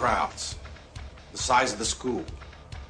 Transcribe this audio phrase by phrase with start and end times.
[0.00, 0.56] crowds,
[1.30, 2.24] the size of the school,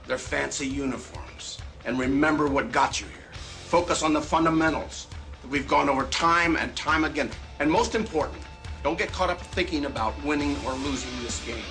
[0.07, 3.33] their fancy uniforms, and remember what got you here.
[3.67, 5.09] Focus on the fundamentals
[5.43, 7.29] that we've gone over time and time again.
[7.59, 8.39] And most important,
[8.85, 11.65] don't get caught up thinking about winning or losing this game.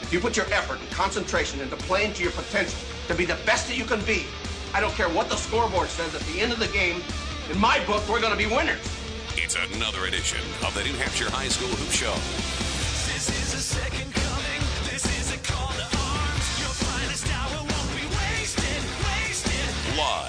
[0.00, 2.78] If you put your effort and concentration into playing to your potential
[3.08, 4.24] to be the best that you can be,
[4.72, 7.02] I don't care what the scoreboard says at the end of the game,
[7.52, 8.80] in my book, we're going to be winners.
[9.36, 12.55] It's another edition of the New Hampshire High School Hoop Show.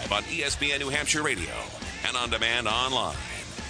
[0.10, 1.52] Live on ESPN New Hampshire Radio
[2.08, 3.18] and on demand online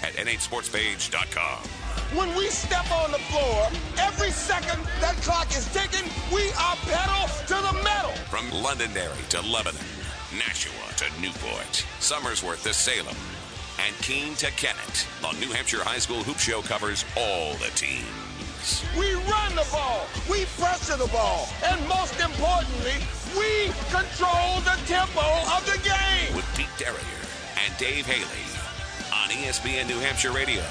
[0.04, 1.64] at nhsportspage.com.
[2.16, 7.28] When we step on the floor, every second that clock is ticking, we are pedal
[7.48, 8.12] to the metal.
[8.30, 9.82] From Londonderry to Lebanon,
[10.38, 13.16] Nashua to Newport, Somersworth to Salem,
[13.84, 18.84] and Keene to Kennett, the New Hampshire High School Hoop Show covers all the teams.
[19.00, 23.02] We run the ball, we pressure the ball, and most importantly,
[23.36, 26.36] we control the tempo of the game.
[26.36, 26.98] With Pete Derrier
[27.66, 28.46] and Dave Haley
[29.12, 30.64] on ESPN New Hampshire Radio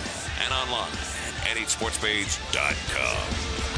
[0.45, 0.93] and online
[1.45, 3.76] at nhsportspage.com.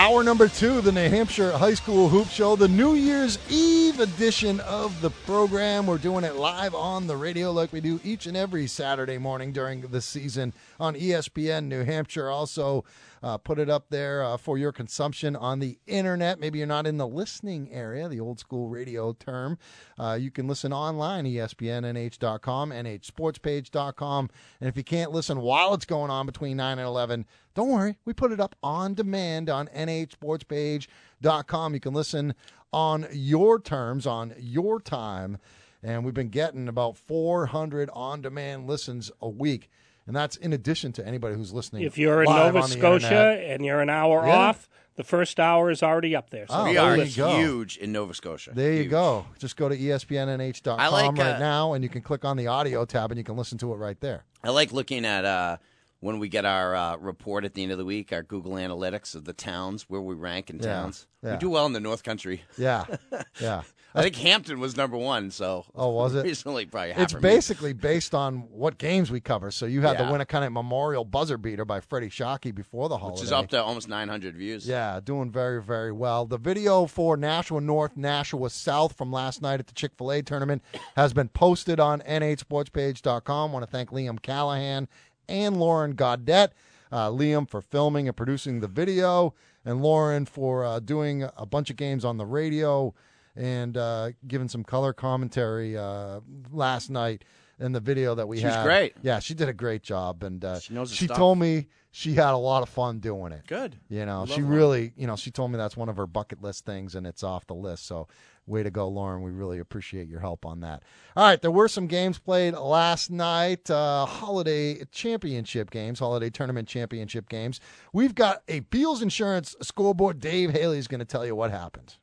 [0.00, 4.58] Hour number two, the New Hampshire High School Hoop Show, the New Year's Eve edition
[4.60, 5.86] of the program.
[5.86, 9.52] We're doing it live on the radio like we do each and every Saturday morning
[9.52, 12.30] during the season on ESPN New Hampshire.
[12.30, 12.82] Also,
[13.22, 16.40] uh, put it up there uh, for your consumption on the internet.
[16.40, 19.58] Maybe you're not in the listening area, the old school radio term.
[19.98, 24.30] Uh, you can listen online, espnnh.com, nhsportspage.com.
[24.60, 27.96] And if you can't listen while it's going on between 9 and 11, don't worry.
[28.04, 31.74] We put it up on demand on nhsportspage.com.
[31.74, 32.34] You can listen
[32.72, 35.38] on your terms, on your time.
[35.82, 39.70] And we've been getting about 400 on demand listens a week.
[40.06, 41.82] And that's in addition to anybody who's listening.
[41.84, 43.50] If you're in Nova Scotia internet.
[43.50, 44.34] and you're an hour Yeah.
[44.36, 46.46] off, the first hour is already up there.
[46.48, 48.50] So Oh, we are huge in Nova Scotia.
[48.54, 49.24] There you go.
[49.38, 52.48] Just go to espnnh.com I like, right uh, now, and you can click on the
[52.48, 54.24] audio tab, and you can listen to it right there.
[54.42, 55.58] I like looking at uh,
[56.00, 59.14] when we get our uh, report at the end of the week, our Google Analytics
[59.14, 61.06] of the towns where we rank in Yeah, towns.
[61.22, 61.32] yeah.
[61.32, 62.42] We do well in the North Country.
[62.58, 62.84] Yeah,
[63.40, 63.62] yeah.
[63.94, 65.30] I think Hampton was number one.
[65.30, 66.22] So Oh, was it?
[66.24, 66.66] recently?
[66.66, 69.50] Probably It's basically based on what games we cover.
[69.50, 70.06] So you had Yeah.
[70.10, 73.16] the Winnacunnet Memorial buzzer beater by Freddie Shockey before the holiday.
[73.16, 74.66] which is up to almost 900 views.
[74.68, 76.24] Yeah, doing very, very well.
[76.26, 80.22] The video for Nashua North, Nashua South from last night at the Chick fil A
[80.22, 80.62] tournament
[80.96, 83.52] has been posted on nhsportspage.com.
[83.52, 84.88] want to thank Liam Callahan
[85.28, 86.50] and Lauren Gaudette.
[86.92, 89.32] Uh, Liam for filming and producing the video,
[89.64, 92.92] and Lauren for uh, doing a bunch of games on the radio
[93.40, 96.20] and uh, giving some color commentary uh,
[96.52, 97.24] last night
[97.58, 98.64] in the video that we She was had.
[98.64, 98.94] great.
[99.02, 101.16] Yeah, she did a great job, and uh, She knows her she stuff.
[101.16, 103.46] told me she had a lot of fun doing it.
[103.46, 103.76] Good.
[103.88, 104.56] You know, Love she Lauren.
[104.56, 107.22] really, you know, she told me that's one of her bucket list things and it's
[107.22, 107.86] off the list.
[107.86, 108.08] So,
[108.46, 109.22] way to go, Lauren.
[109.22, 110.82] We really appreciate your help on that.
[111.16, 116.66] All right, there were some games played last night, uh, holiday championship games, holiday tournament
[116.68, 117.60] championship games.
[117.92, 120.18] We've got a Beals Insurance scoreboard.
[120.20, 121.96] Dave Haley is going to tell you what happened.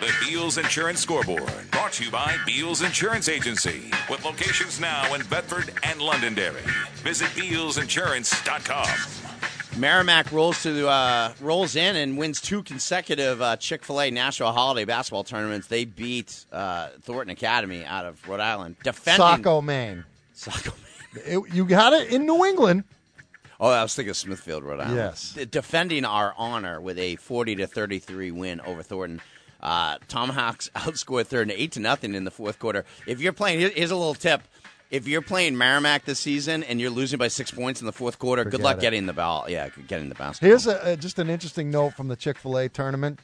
[0.00, 0.18] Are you ready?
[0.26, 5.22] The Beals Insurance Scoreboard, brought to you by Beals Insurance Agency, with locations now in
[5.26, 6.62] Bedford and Londonderry.
[6.96, 9.80] Visit BealsInsurance.com.
[9.80, 14.50] Merrimack rolls to uh, rolls in and wins two consecutive uh, Chick Fil A National
[14.52, 15.68] Holiday Basketball tournaments.
[15.68, 20.04] They beat uh, Thornton Academy out of Rhode Island, defending Saco, Maine.
[20.32, 20.72] Saco.
[21.24, 22.84] It, you got it in New England.
[23.60, 24.96] Oh, I was thinking of Smithfield, Rhode Island.
[24.96, 25.32] Yes.
[25.34, 29.20] D- defending our honor with a forty to thirty three win over Thornton.
[29.60, 32.84] Uh, Tomahawks outscored Thornton eight to nothing in the fourth quarter.
[33.06, 34.42] If you're playing, here's a little tip.
[34.90, 38.18] If you're playing Merrimack this season and you're losing by six points in the fourth
[38.18, 38.80] quarter, good luck it.
[38.80, 39.44] getting the ball.
[39.48, 40.48] Yeah, getting the basketball.
[40.48, 43.20] Here's a, a, just an interesting note from the Chick fil A tournament.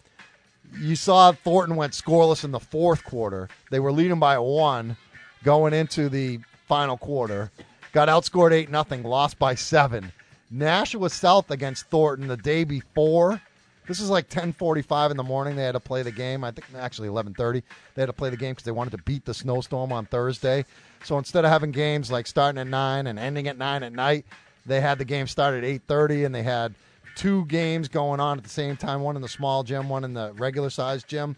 [0.78, 3.48] You saw Thornton went scoreless in the fourth quarter.
[3.70, 4.96] They were leading by one
[5.42, 7.50] going into the final quarter.
[7.92, 10.12] Got outscored 8 nothing, lost by seven.
[10.50, 13.40] Nashua South against Thornton the day before.
[13.86, 15.56] This is like 10:45 in the morning.
[15.56, 16.42] They had to play the game.
[16.42, 17.62] I think actually 11:30.
[17.94, 20.64] They had to play the game because they wanted to beat the snowstorm on Thursday.
[21.04, 24.24] So instead of having games like starting at nine and ending at nine at night,
[24.64, 26.74] they had the game start at 8:30, and they had
[27.14, 29.02] two games going on at the same time.
[29.02, 31.36] One in the small gym, one in the regular sized gym.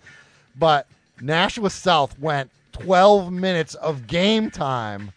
[0.58, 0.86] But
[1.20, 5.12] Nashua South went 12 minutes of game time.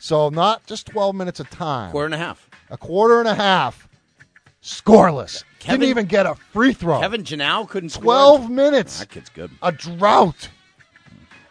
[0.00, 2.48] So not just 12 minutes of time quarter and a half.
[2.70, 3.86] a quarter and a half
[4.62, 5.44] scoreless.
[5.58, 7.00] Kevin- Didn't even get a free throw.
[7.00, 8.02] Kevin Janau couldn't score.
[8.04, 8.98] 12 minutes.
[9.00, 9.50] That kid's good.
[9.62, 10.48] A drought.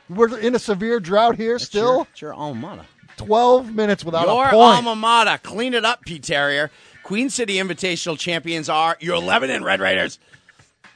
[0.09, 1.93] We're in a severe drought here It's still.
[1.95, 2.85] your, it's your alma mater.
[3.17, 4.53] 12 minutes without Your a point.
[4.53, 5.37] Your alma mater.
[5.43, 6.69] Clean it up, Pete Terrier.
[7.03, 10.19] Queen City Invitational champions are your Lebanon Red Raiders.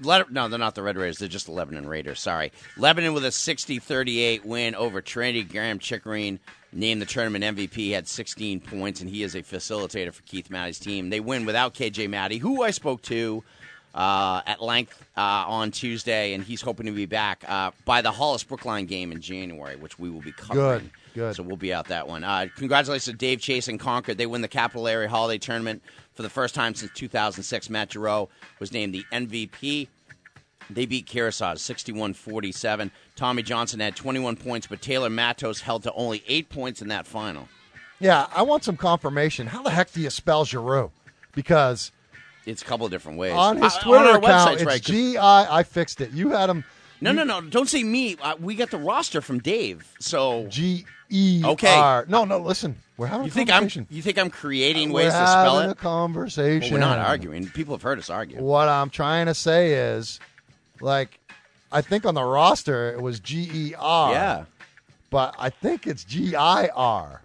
[0.02, 1.20] Le- no, they're not the Red Raiders.
[1.20, 2.20] They're just the Lebanon Raiders.
[2.20, 2.52] Sorry.
[2.78, 5.44] Lebanon with a 60 38 win over Trinity.
[5.44, 6.40] Graham Chickering
[6.76, 7.92] named the tournament MVP.
[7.92, 11.10] Had 16 points, and he is a facilitator for Keith Matty's team.
[11.10, 13.44] They win without KJ Matty, who I spoke to
[13.96, 18.12] uh, at length uh, on Tuesday, and he's hoping to be back uh, by the
[18.12, 20.80] Hollis Brookline game in January, which we will be covering.
[20.80, 21.36] Good, good.
[21.36, 22.24] So we'll be out that one.
[22.24, 24.18] Uh, congratulations to Dave Chase and Concord.
[24.18, 25.82] They win the Capital Area Holiday Tournament
[26.14, 27.70] for the first time since 2006.
[27.70, 28.28] Matt Giroux
[28.60, 29.88] was named the MVP.
[30.70, 32.92] They beat Kearsarge 61 47.
[33.16, 37.06] Tommy Johnson had 21 points, but Taylor Matos held to only eight points in that
[37.08, 37.48] final.
[38.00, 39.48] Yeah, I want some confirmation.
[39.48, 40.92] How the heck do you spell Giroux?
[41.34, 41.92] Because
[42.46, 43.34] It's a couple of different ways.
[43.34, 44.82] on his Twitter our account, it's right.
[44.82, 45.60] G I.
[45.60, 46.12] I fixed it.
[46.12, 46.64] You had him
[47.02, 47.42] No, no, no.
[47.42, 48.18] Don't say me.
[48.22, 49.92] Uh, we got the roster from Dave.
[50.00, 52.04] So G E Okay.
[52.08, 52.40] No, no.
[52.40, 55.56] Listen, we're having you a think I'm you think I'm creating we're ways to spell
[55.56, 55.74] having it?
[55.74, 56.74] a conversation.
[56.74, 57.48] Well, we're not arguing.
[57.50, 58.42] People have heard us argue.
[58.42, 60.20] What I'm trying to say is,
[60.82, 61.20] like,
[61.72, 64.12] I think on the roster it was G E R.
[64.12, 64.46] Yeah.
[65.10, 67.22] but I think it's G I R.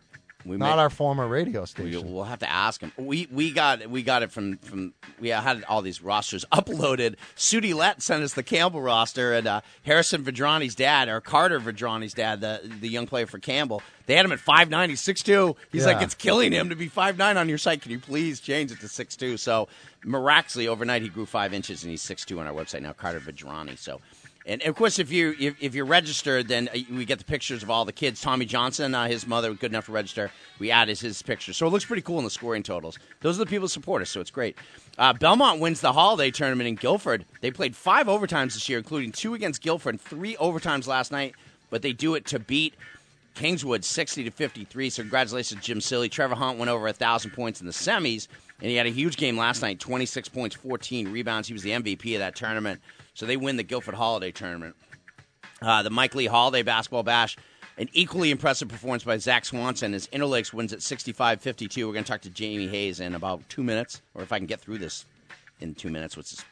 [0.46, 2.14] We Not may- our former radio We, station.
[2.14, 2.92] we'll have to ask him.
[2.96, 7.16] We we got we got it from from we had all these rosters uploaded.
[7.36, 12.14] Sudie Lett sent us the Campbell roster, and uh, Harrison Vedrani's dad or Carter Vedrani's
[12.14, 13.82] dad, the the young player for Campbell.
[14.06, 14.88] They had him at five nine.
[14.88, 15.56] He's six two.
[15.72, 15.92] He's Yeah.
[15.92, 17.82] like it's killing him to be five nine on your site.
[17.82, 19.36] Can you please change it to six two?
[19.36, 19.68] So
[20.04, 22.92] miraculously overnight he grew five inches and he's six two on our website now.
[22.92, 23.78] Carter Vedrani.
[23.78, 24.00] So.
[24.46, 27.62] And of course, if you if, if you're registered, then uh, we get the pictures
[27.62, 28.22] of all the kids.
[28.22, 30.30] Tommy Johnson, uh, his mother, good enough to register.
[30.58, 32.98] We add his picture, so it looks pretty cool in the scoring totals.
[33.20, 34.56] Those are the people who support us, so it's great.
[34.96, 37.26] Uh, Belmont wins the holiday tournament in Guilford.
[37.42, 41.34] They played five overtimes this year, including two against Guilford, and three overtimes last night.
[41.68, 42.74] But they do it to beat
[43.34, 44.90] Kingswood 60 to 53.
[44.90, 46.08] So congratulations, Jim Silly.
[46.08, 48.26] Trevor Hunt went over a thousand points in the semis,
[48.60, 49.80] and he had a huge game last night.
[49.80, 51.48] 26 points, 14 rebounds.
[51.48, 52.80] He was the MVP of that tournament.
[53.14, 54.76] So they win the Guilford Holiday tournament.
[55.62, 57.36] Uh, the Mike Lee Holiday Basketball Bash,
[57.76, 61.86] an equally impressive performance by Zach Swanson as Interlakes wins at 65 52.
[61.86, 64.46] We're going to talk to Jamie Hayes in about two minutes, or if I can
[64.46, 65.04] get through this
[65.60, 66.44] in two minutes, which is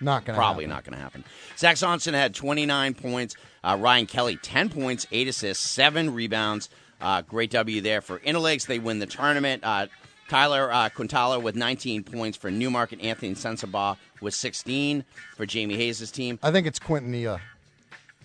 [0.00, 1.24] not to probably not going to happen.
[1.56, 3.36] Zach Swanson had 29 points.
[3.62, 6.68] Uh, Ryan Kelly, 10 points, 8 assists, 7 rebounds.
[7.00, 8.66] Uh, great W there for Interlakes.
[8.66, 9.64] They win the tournament.
[9.64, 9.86] Uh,
[10.28, 13.00] Tyler uh, Quintala with 19 points for Newmarket.
[13.00, 15.04] Anthony Sensabaugh with 16
[15.36, 16.38] for Jamie Hayes' team.
[16.42, 17.40] I think it's Quintanilla.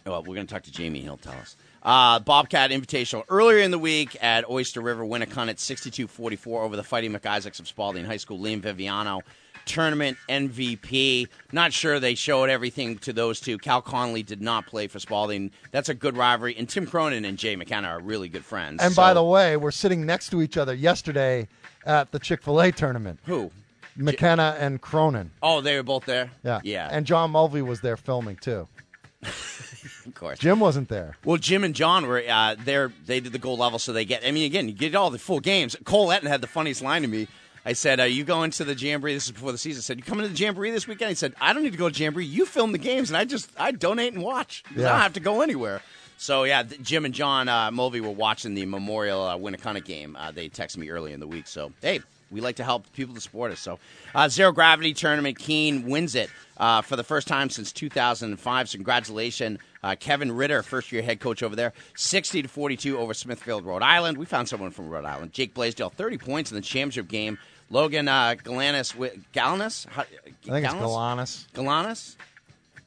[0.06, 1.02] Well, we're going to talk to Jamie.
[1.02, 1.56] He'll tell us.
[1.84, 7.14] Uh, Bobcat Invitational earlier in the week at Oyster River, Winnacunnet 62-44 over the Fighting
[7.14, 8.40] McIsaacs of Spaulding High School.
[8.40, 9.22] Liam Viviano,
[9.66, 11.28] tournament MVP.
[11.52, 13.58] Not sure they showed everything to those two.
[13.58, 15.52] Cal Conley did not play for Spaulding.
[15.72, 16.56] That's a good rivalry.
[16.58, 18.82] And Tim Cronin and Jay McKenna are really good friends.
[18.82, 21.48] And So- by the way, we're sitting next to each other yesterday
[21.88, 23.20] at the Chick Fil A tournament.
[23.26, 23.52] who?
[23.96, 25.32] McKenna and Cronin.
[25.42, 26.30] Oh, they were both there.
[26.44, 28.68] Yeah, yeah, And John Mulvey was there filming too.
[29.24, 30.38] of course.
[30.38, 31.18] Jim wasn't there.
[31.26, 32.92] Well, Jim and John were uh, there.
[33.08, 34.24] They did the gold level, so they get.
[34.24, 35.76] I mean, again, you get all the full games.
[35.84, 37.28] Cole Etten had the funniest line to me.
[37.66, 39.80] I said, "Are you going to the jamboree?" This is before the season.
[39.80, 41.78] I said, "You coming to the jamboree this weekend?" He said, "I don't need to
[41.78, 42.26] go to jamboree.
[42.26, 44.64] You film the games, and I just I donate and watch.
[44.72, 45.82] I don't have to go anywhere."
[46.18, 50.16] So yeah, th- Jim and John uh, Mulvey were watching the Memorial uh, Winnacunnet game.
[50.20, 51.48] Uh, they texted me early in the week.
[51.48, 52.02] So hey,
[52.32, 53.60] we like to help people to support us.
[53.60, 53.80] So
[54.16, 58.70] uh, zero gravity tournament, Keene wins it uh, for the first time since 2005.
[58.70, 63.14] So congratulations, uh, Kevin Ritter, first year head coach over there, 60 to 42 over
[63.14, 64.18] Smithfield, Rhode Island.
[64.18, 65.34] We found someone from Rhode Island.
[65.34, 67.38] Jake Blaisdell, 30 points in the championship game.
[67.70, 68.96] Logan uh, Galanis,
[69.34, 71.48] Galanis, How- I think it's Galanis?
[71.54, 72.16] Galanis.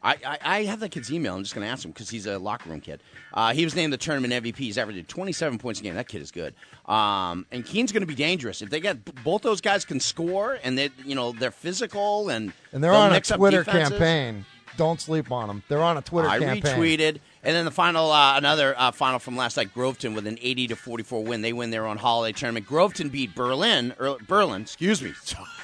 [0.03, 1.35] I, I, I have that kid's email.
[1.35, 3.03] I'm just going to ask him because he's a locker room kid.
[3.35, 4.57] Uh, he was named the tournament MVP.
[4.57, 5.95] He's averaging 27 points a game.
[5.95, 6.55] That kid is good.
[6.87, 10.59] Um, and Keene's going to be dangerous if they get both those guys can score
[10.63, 14.45] and they you know they're physical and And they're on a Twitter campaign.
[14.77, 15.63] Don't sleep on them.
[15.69, 16.63] They're on a Twitter I campaign.
[16.63, 20.39] retweeted, and then the final, uh, another uh, final from last night, Groveton with an
[20.41, 21.43] 80 to 44 win.
[21.43, 22.67] They win their own holiday tournament.
[22.67, 25.13] Groveton beat Berlin, or Berlin, excuse me.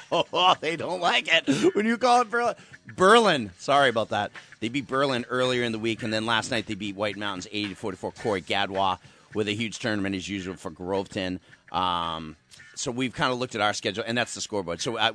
[0.09, 2.55] Oh, they don't like it when you call it Berlin.
[2.95, 4.31] Berlin, sorry about that.
[4.61, 7.45] They beat Berlin earlier in the week, and then last night they beat White Mountains
[7.51, 8.11] 80 to 44.
[8.13, 8.99] Corey Gadwa
[9.33, 11.39] with a huge tournament as usual for Groveton.
[11.73, 12.37] Um,
[12.75, 14.81] so we've kind of looked at our schedule, and that's the scoreboard.
[14.81, 15.11] So uh,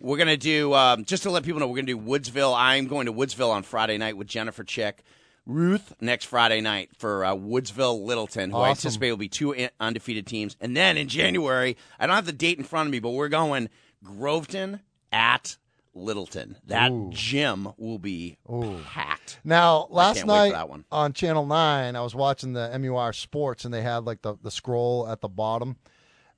[0.00, 2.54] we're going to do, um, just to let people know, we're going to do Woodsville.
[2.56, 5.02] I'm going to Woodsville on Friday night with Jennifer Chick.
[5.46, 10.26] Ruth next Friday night for uh, Woodsville Littleton, who I anticipate will be two undefeated
[10.26, 10.56] teams.
[10.60, 13.28] And then in January, I don't have the date in front of me, but we're
[13.28, 13.68] going
[14.02, 14.80] Groveton
[15.12, 15.56] at
[15.94, 16.56] Littleton.
[16.66, 17.10] That Ooh.
[17.12, 18.80] gym will be Ooh.
[18.84, 19.40] packed.
[19.44, 20.84] Now, last can't wait for night that one.
[20.90, 24.50] on Channel 9, I was watching the MUR Sports, and they had like the, the
[24.50, 25.76] scroll at the bottom,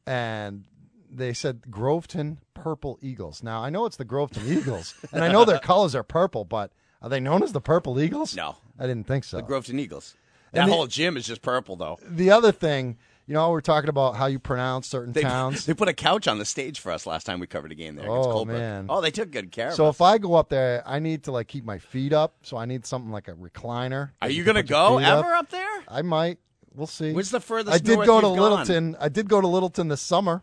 [0.06, 0.64] and
[1.10, 3.42] they said Groveton Purple Eagles.
[3.42, 6.72] Now, I know it's the Groveton Eagles, and I know their colors are purple, but
[7.06, 8.34] are they known as the Purple Eagles?
[8.34, 8.56] No.
[8.80, 9.36] I didn't think so.
[9.36, 10.16] The Groveton Eagles.
[10.50, 12.00] That And the- whole gym is just purple, though.
[12.04, 12.98] the other thing,
[13.28, 15.66] you know, we're talking about how you pronounce certain They, towns.
[15.66, 17.94] they put a couch on the stage for us last time we covered a game
[17.94, 18.86] there Oh, man.
[18.88, 21.46] Oh, they took good care So if I go up there, I need to like
[21.46, 22.34] keep my feet up.
[22.42, 24.10] So I need something like a recliner.
[24.20, 25.24] Are you going to go feet up.
[25.24, 25.84] ever up there?
[25.86, 26.38] I might.
[26.74, 27.12] We'll see.
[27.12, 28.50] Where's the furthest I did go to you've gone?
[28.50, 28.96] Littleton.
[28.98, 30.42] I did go to Littleton this summer.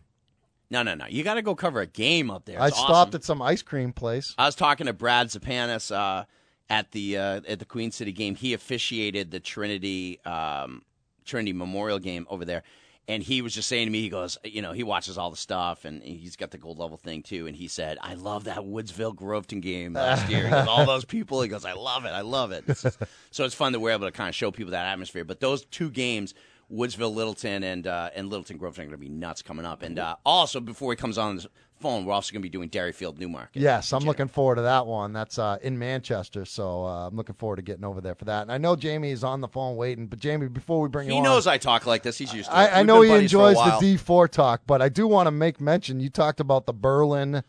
[0.69, 1.07] No, no, no.
[1.07, 2.59] You got to go cover a game up there.
[2.59, 3.15] I stopped awesome.
[3.15, 4.33] at some ice cream place.
[4.37, 6.25] I was talking to Brad Zapanis uh,
[6.69, 8.35] at the uh, at the Queen City game.
[8.35, 10.83] He officiated the Trinity um,
[11.25, 12.63] Trinity Memorial game over there,
[13.07, 15.37] and he was just saying to me, he goes, you know, he watches all the
[15.37, 17.47] stuff, and he's got the gold level thing too.
[17.47, 20.49] And he said, I love that Woodsville Groveton game last year.
[20.49, 21.41] Goes, all those people.
[21.41, 22.09] He goes, I love it.
[22.11, 22.63] I love it.
[22.67, 22.99] It's just-
[23.31, 25.25] so it's fun that we're able to kind of show people that atmosphere.
[25.25, 26.33] But those two games.
[26.71, 29.83] Woodsville, Littleton, and uh, and Littleton Groveton are going to be nuts coming up.
[29.83, 31.39] And uh, also, before he comes on
[31.83, 33.61] phone, we're also going to be doing Derryfield, Newmarket.
[33.61, 35.13] Yes, I'm looking forward to that one.
[35.13, 38.41] That's uh, in Manchester, so uh, I'm looking forward to getting over there for that.
[38.43, 41.13] And I know Jamie is on the phone waiting, but Jamie, before we bring He
[41.13, 42.17] you on, knows I talk like this.
[42.17, 42.57] He's used to it.
[42.57, 45.27] I, I know he buddies for a enjoys the D4 talk, but I do want
[45.27, 45.99] to make mention.
[45.99, 47.43] You talked about the Berlin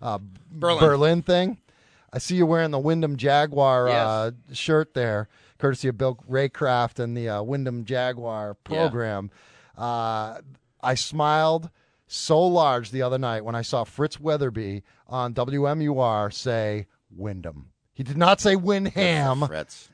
[0.00, 0.78] Berlin.
[0.80, 1.58] Berlin thing.
[2.12, 4.06] I see you wearing the Windham Jaguar Yes.
[4.06, 9.30] uh, shirt there, courtesy of Bill Raycraft and the uh, Windham Jaguar program.
[9.78, 10.40] Uh,
[10.82, 11.70] I smiled
[12.12, 17.70] so large the other night when I saw Fritz Wetherbee on WMUR say Windham.
[17.94, 19.88] He did not say Windham, Fritz.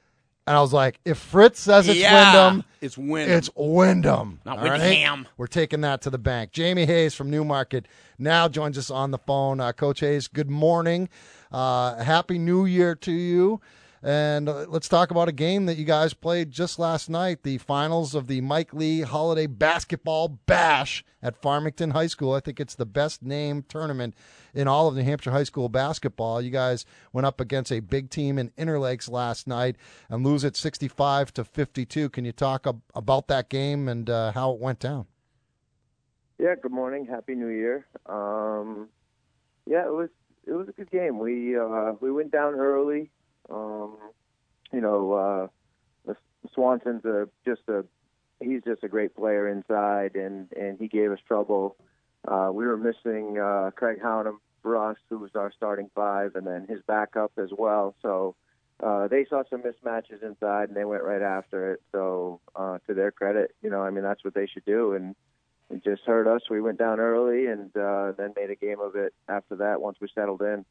[0.46, 3.38] and I was like, if Fritz says it's Yeah, Windham, it's Windham.
[3.38, 4.40] It's Windham.
[4.44, 4.80] Not all right?
[4.80, 5.28] Windham.
[5.37, 6.52] We're taking that to the bank.
[6.52, 7.87] Jamie Hayes from Newmarket
[8.18, 9.60] now joins us on the phone.
[9.60, 11.08] Uh, Coach Hayes, good morning.
[11.50, 13.60] Uh, happy New Year to you.
[14.02, 17.59] And uh, let's talk about a game that you guys played just last night, the
[17.59, 22.33] finals of the Mike Lee Holiday Basketball Bash at Farmington High School.
[22.33, 24.14] I think it's the best named tournament
[24.55, 26.40] in all of New Hampshire high school basketball.
[26.40, 29.76] You guys went up against a big team in Interlakes last night
[30.09, 32.09] and lose it 65 to 52.
[32.11, 35.07] Can you talk ab- about that game and uh, how it went down?
[36.38, 37.05] Yeah, good morning.
[37.05, 37.85] Happy New Year.
[38.07, 38.88] Um,
[39.67, 40.09] yeah, it was
[40.47, 41.19] it was a good game.
[41.19, 43.11] We uh, we went down early.
[43.50, 43.97] Um,
[44.73, 45.12] you know,
[46.09, 46.12] uh,
[46.55, 47.85] Swanson's a, just a
[48.40, 51.76] he's just a great player inside, and and he gave us trouble.
[52.26, 56.47] Uh, we were missing uh, Craig Hounham for us, who was our starting five, and
[56.47, 57.95] then his backup as well.
[58.02, 58.35] So
[58.83, 61.83] uh, they saw some mismatches inside, and they went right after it.
[61.93, 65.14] So uh, to their credit, you know, I mean that's what they should do, and
[65.71, 66.43] it just hurt us.
[66.50, 69.99] We went down early and uh, then made a game of it after that once
[70.00, 70.64] we settled in.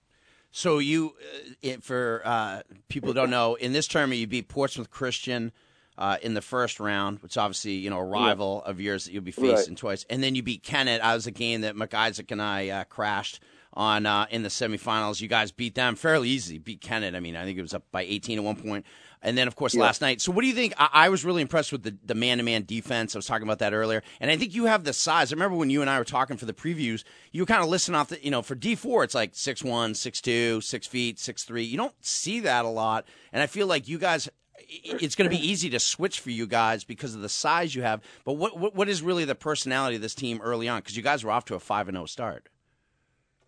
[0.58, 4.48] So you, uh, it, for uh, people who don't know, in this tournament you beat
[4.48, 5.52] Portsmouth Christian
[6.00, 9.22] uh, in the first round, which obviously you know a rival of yours that you'll
[9.22, 9.78] be facing Right.
[9.78, 11.00] twice, and then you beat Kennett.
[11.02, 13.40] I was a game that McIsaac and I uh, crashed
[13.78, 15.22] on uh, in the semifinals.
[15.22, 16.58] You guys beat them fairly easy.
[16.58, 17.16] Beat Kennett.
[17.16, 18.86] I mean, I think it was up by 18 at one point.
[19.22, 20.22] And then, of course, last night.
[20.22, 20.74] So, what do you think?
[20.78, 23.16] I, I was really impressed with the the man to man defense.
[23.16, 25.32] I was talking about that earlier, and I think you have the size.
[25.32, 27.04] I remember when you and I were talking for the previews.
[27.32, 29.64] You were kind of listening off the, you know, for D four, it's like six
[29.64, 31.64] one, six two, six feet, six three.
[31.64, 34.30] You don't see that a lot, and I feel like you guys.
[34.70, 37.84] It's going to be easy to switch for you guys because of the size you
[37.84, 38.02] have.
[38.26, 40.80] But what what, what is really the personality of this team early on?
[40.80, 42.50] Because you guys were off to a five and zero start.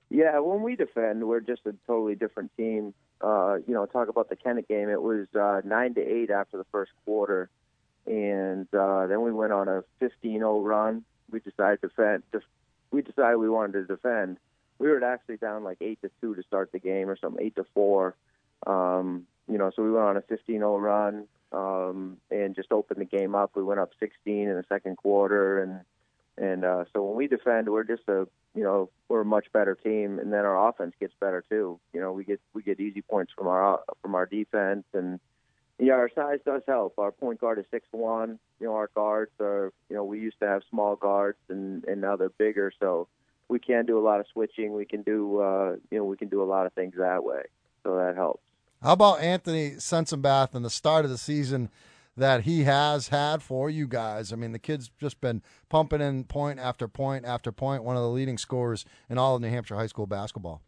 [0.10, 2.94] Yeah, when we defend, we're just a totally different team.
[3.22, 4.90] Uh, you know, talk about the Kennett game.
[4.90, 7.50] It was uh, nine to eight after the first quarter,
[8.08, 11.04] and uh, then we went on a 15-0 run.
[11.30, 12.24] We decided to defend.
[12.32, 12.44] Def-
[12.92, 14.38] we decided we wanted to defend.
[14.80, 17.56] We were actually down like eight to two to start the game, or something, eight
[17.58, 18.16] to four.
[18.66, 23.06] Um, you know, so we went on a 15-0 run um, and just opened the
[23.06, 23.52] game up.
[23.56, 25.82] We went up 16 in the second quarter, and
[26.40, 29.76] and uh, so when we defend, we're just a you know we're a much better
[29.76, 31.80] team, and then our offense gets better too.
[31.94, 35.20] You know, we get we get easy points from our from our defense, and
[35.78, 36.98] yeah, our size does help.
[36.98, 38.40] Our point guard is six one.
[38.60, 42.00] You know, our guards are you know we used to have small guards, and and
[42.00, 43.08] now they're bigger, so
[43.50, 44.74] we can do a lot of switching.
[44.74, 47.44] We can do uh, you know we can do a lot of things that way,
[47.84, 48.42] so that helps.
[48.82, 51.70] How about Anthony Sensenbath and the start of the season
[52.20, 54.32] that he has had for you guys?
[54.32, 58.04] I mean, the kid's just been pumping in point after point after point, one of
[58.04, 60.62] the leading scorers in all of New Hampshire high school basketball.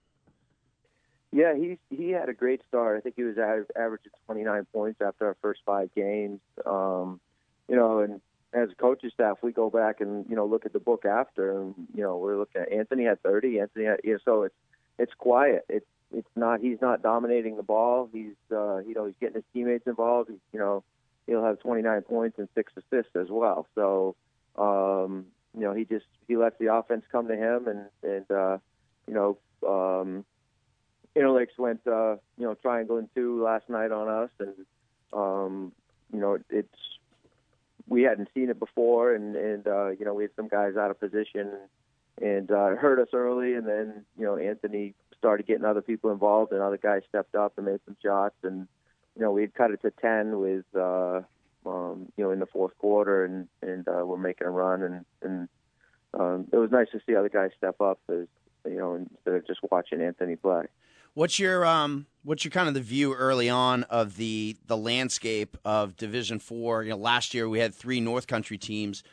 [1.31, 2.97] Yeah, he he had a great start.
[2.97, 6.39] I think he was av- averaging 29 points after our first five games.
[6.65, 7.21] Um,
[7.69, 8.19] you know, and
[8.53, 11.57] as a coaching staff, we go back and you know look at the book after,
[11.57, 13.59] and you know we're looking at Anthony had 30.
[13.59, 14.55] Anthony, had, you know, so it's
[14.99, 15.63] it's quiet.
[15.69, 18.09] It's it's not he's not dominating the ball.
[18.11, 20.29] He's uh, you know he's getting his teammates involved.
[20.29, 20.83] He's, you know
[21.27, 23.67] he'll have 29 points and six assists as well.
[23.75, 24.15] So
[24.57, 25.25] um,
[25.55, 28.57] you know he just he lets the offense come to him and and uh,
[29.07, 29.37] you know
[29.67, 30.25] um,
[31.15, 34.53] Interlakes went uh, you know triangle and two last night on us and
[35.13, 35.71] um,
[36.13, 36.69] you know it's
[37.87, 40.91] we hadn't seen it before and and uh, you know we had some guys out
[40.91, 41.51] of position
[42.21, 46.11] and uh, it hurt us early and then you know Anthony started getting other people
[46.11, 48.67] involved and other guys stepped up and made some shots and
[49.15, 51.21] you know we had cut it to 10 with uh
[51.65, 55.05] um you know in the fourth quarter and and uh, we're making a run and
[55.21, 55.49] and
[56.13, 58.27] um it was nice to see other guys step up as
[58.65, 60.65] you know instead of just watching Anthony play
[61.13, 65.57] What's your um what's your kind of the view early on of the the landscape
[65.65, 66.83] of Division Four?
[66.83, 69.03] You know, last year we had three North Country teams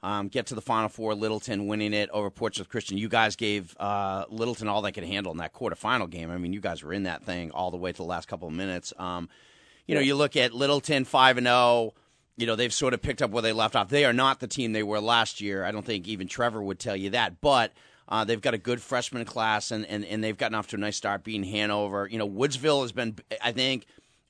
[0.00, 1.16] um, get to the Final Four.
[1.16, 2.96] Littleton winning it over Portsmouth Christian.
[2.96, 6.30] You guys gave uh, Littleton all they could handle in that quarterfinal game.
[6.30, 8.46] I mean, you guys were in that thing all the way to the last couple
[8.46, 8.92] of minutes.
[8.96, 9.28] Um,
[9.88, 11.94] you know, you look at Littleton five and zero.
[12.36, 13.88] You know, they've sort of picked up where they left off.
[13.88, 15.64] They are not the team they were last year.
[15.64, 17.72] I don't think even Trevor would tell you that, but.
[18.10, 20.78] Uh, they've got a good freshman class, and, and, and they've gotten off to a
[20.78, 22.08] nice start beating Hanover.
[22.10, 23.84] You know, Woodsville has been, I think,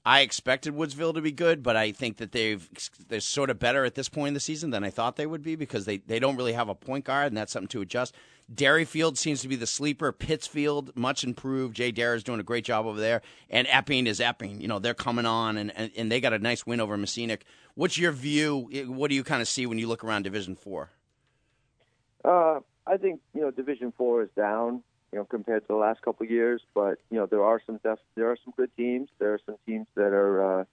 [0.04, 2.66] I expected Woodsville to be good, but I think that they've
[3.08, 5.42] they're sort of better at this point in the season than I thought they would
[5.42, 8.14] be because they, they don't really have a point guard, and that's something to adjust.
[8.52, 10.10] Derryfield seems to be the sleeper.
[10.10, 11.76] Pittsfield, much improved.
[11.76, 13.20] Jay Dare is doing a great job over there.
[13.50, 14.60] And Epping is Epping.
[14.60, 17.44] You know, they're coming on, and, and, and they got a nice win over Mascenic.
[17.74, 18.68] What's your view?
[18.86, 20.90] What do you kind of see when you look around Division Four?
[22.24, 26.02] Uh, I think you know Division Four is down, you know, compared to the last
[26.02, 26.62] couple of years.
[26.74, 29.10] But you know there are some def- there are some good teams.
[29.18, 30.64] There are some teams that are uh,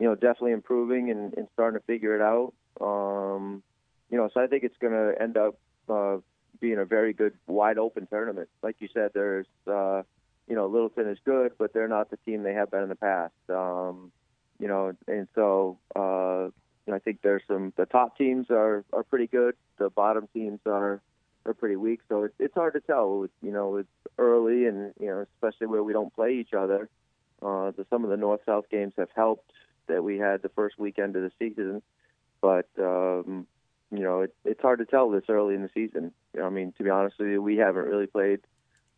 [0.00, 2.52] you know definitely improving and, and starting to figure it out.
[2.80, 3.62] Um,
[4.10, 5.56] you know, so I think it's going to end up
[5.88, 6.18] uh,
[6.60, 8.48] being a very good, wide open tournament.
[8.62, 10.02] Like you said, there's uh,
[10.46, 12.96] you know Littleton is good, but they're not the team they have been in the
[12.96, 13.32] past.
[13.48, 14.12] Um,
[14.58, 16.50] you know, and so uh,
[16.86, 19.54] you know, I think there's some the top teams are are pretty good.
[19.78, 21.00] The bottom teams are
[21.46, 22.00] are pretty weak.
[22.08, 23.26] So it's it's hard to tell.
[23.42, 26.88] You know, it's early, and you know, especially where we don't play each other.
[27.42, 29.50] Uh, the, some of the north south games have helped
[29.86, 31.82] that we had the first weekend of the season,
[32.40, 33.46] but um,
[33.90, 36.12] you know, it, it's hard to tell this early in the season.
[36.34, 38.40] You know, I mean, to be honest with you, we haven't really played,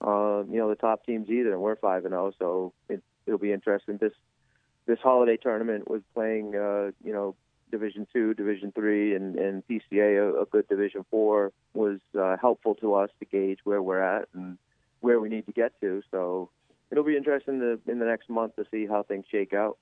[0.00, 2.32] uh, you know, the top teams either, and we're five and zero.
[2.38, 3.96] So it, it'll be interesting.
[3.98, 4.12] This
[4.86, 7.34] this holiday tournament was playing, uh, you know,
[7.70, 12.74] Division two, Division three, and and PCA, a, a good Division four, was uh, helpful
[12.76, 14.58] to us to gauge where we're at and
[15.00, 16.02] where we need to get to.
[16.10, 16.50] So
[16.90, 19.78] it'll be interesting to, in the next month to see how things shake out.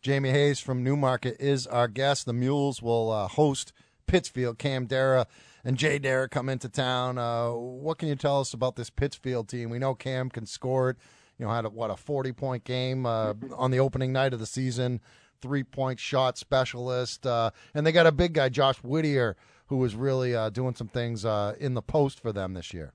[0.00, 2.26] Jamie Hayes from Newmarket is our guest.
[2.26, 3.72] The Mules will uh, host
[4.06, 4.58] Pittsfield.
[4.58, 5.26] Cam Dara
[5.64, 7.18] and Jay Dara come into town.
[7.18, 9.70] Uh, what can you tell us about this Pittsfield team?
[9.70, 10.96] We know Cam can score it.
[11.38, 14.40] You know, had a, what a forty point game uh, on the opening night of
[14.40, 15.00] the season.
[15.42, 19.36] Three point shot specialist, uh, and they got a big guy, Josh Whittier,
[19.66, 22.92] who was really uh, doing some things uh, in the post for them this year.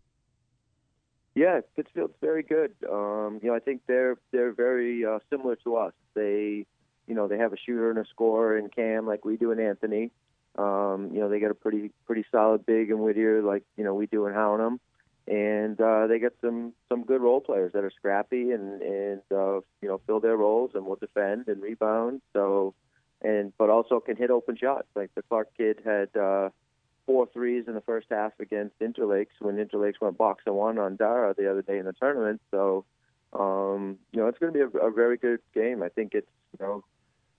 [1.35, 2.73] Yeah, Pittsfield's very good.
[2.89, 5.93] Um, you know, I think they're they're very uh, similar to us.
[6.15, 6.65] They,
[7.07, 9.59] you know, they have a shooter and a scorer in Cam like we do in
[9.59, 10.11] Anthony.
[10.59, 13.93] Um, you know, they got a pretty pretty solid big in Whittier like you know
[13.93, 14.79] we do in Hounham,
[15.25, 19.61] and uh, they got some some good role players that are scrappy and and uh,
[19.81, 22.21] you know fill their roles and will defend and rebound.
[22.33, 22.73] So,
[23.21, 24.87] and but also can hit open shots.
[24.95, 26.15] Like the Clark kid had.
[26.15, 26.49] Uh,
[27.05, 30.95] four threes in the first half against Interlakes when Interlakes went box and one on
[30.95, 32.39] Dara the other day in the tournament.
[32.51, 32.85] So,
[33.33, 35.81] um, you know, it's going to be a, a very good game.
[35.81, 36.83] I think it's you know,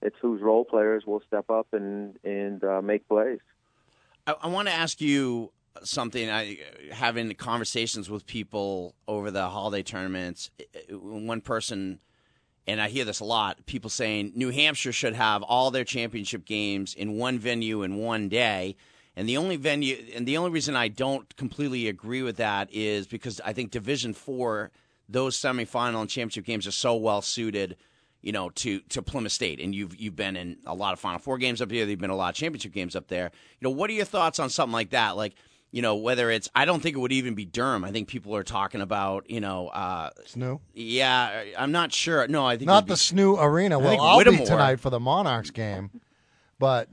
[0.01, 3.39] it's whose role players will step up and and uh, make plays.
[4.27, 5.51] I, I want to ask you
[5.83, 6.29] something.
[6.29, 6.59] I
[6.91, 10.51] having conversations with people over the holiday tournaments.
[10.89, 11.99] One person,
[12.67, 13.65] and I hear this a lot.
[13.65, 18.29] People saying New Hampshire should have all their championship games in one venue in one
[18.29, 18.75] day.
[19.13, 23.07] And the only venue, and the only reason I don't completely agree with that is
[23.07, 24.71] because I think Division Four,
[25.09, 27.75] those semifinal and championship games are so well suited,
[28.21, 29.59] you know, to to Plymouth State.
[29.59, 31.85] And you've you've been in a lot of Final Four games up here.
[31.85, 33.31] There've been a lot of championship games up there.
[33.59, 35.17] You know, what are your thoughts on something like that?
[35.17, 35.33] Like,
[35.71, 37.83] you know, whether it's I don't think it would even be Durham.
[37.85, 40.59] I think people are talking about, you know, uh, SNHU?
[40.73, 42.27] yeah, I'm not sure.
[42.27, 43.79] No, I think Not the be- SNHU Arena.
[43.79, 45.89] Well, I'll be tonight for the Monarchs game,
[46.59, 46.89] but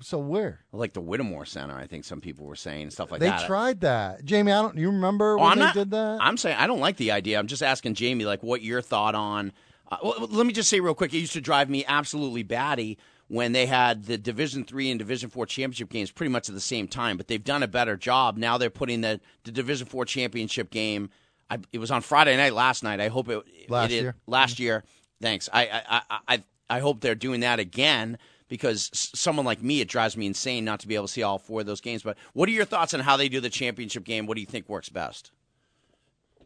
[0.00, 1.76] so where like the Whittemore Center.
[1.76, 3.40] I think some people were saying stuff like they that.
[3.40, 4.52] They tried that, Jamie.
[4.52, 4.76] I don't.
[4.76, 6.18] You remember Oh, when I'm they not, did that?
[6.20, 7.38] I'm saying I don't like the idea.
[7.38, 9.52] I'm just asking Jamie, like, what your thought on?
[9.90, 11.14] Uh, well, let me just say real quick.
[11.14, 12.98] It used to drive me absolutely batty
[13.28, 16.60] when they had the Division Three and Division Four championship games pretty much at the
[16.60, 17.16] same time.
[17.16, 18.36] But they've done a better job.
[18.36, 21.10] Now they're putting the the Division Four championship game
[21.50, 23.00] I, it was on Friday night last night.
[23.00, 24.14] I hope it Last it is- year.
[24.26, 24.84] Last year.
[25.20, 25.48] Thanks.
[25.52, 29.88] I I, I I I hope they're doing that again because someone like me, it
[29.88, 32.02] drives me insane not to be able to see all four of those games.
[32.02, 34.26] But what are your thoughts on how they do the championship game?
[34.26, 35.30] What do you think works best?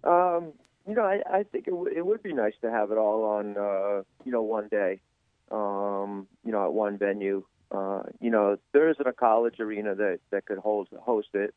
[0.04, 0.52] Um,
[0.86, 3.24] you know, I, I think it, w- it would be nice to have it all
[3.24, 5.00] on, uh, you know, one day,
[5.50, 7.44] um, you know, at one venue.
[7.70, 11.54] Uh, you know, there isn't a college arena that, that could hold host it,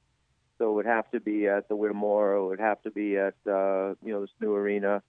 [0.57, 2.33] so it would have to be at the Whittemore.
[2.35, 5.01] It would have to be at, uh, you know, this new arena.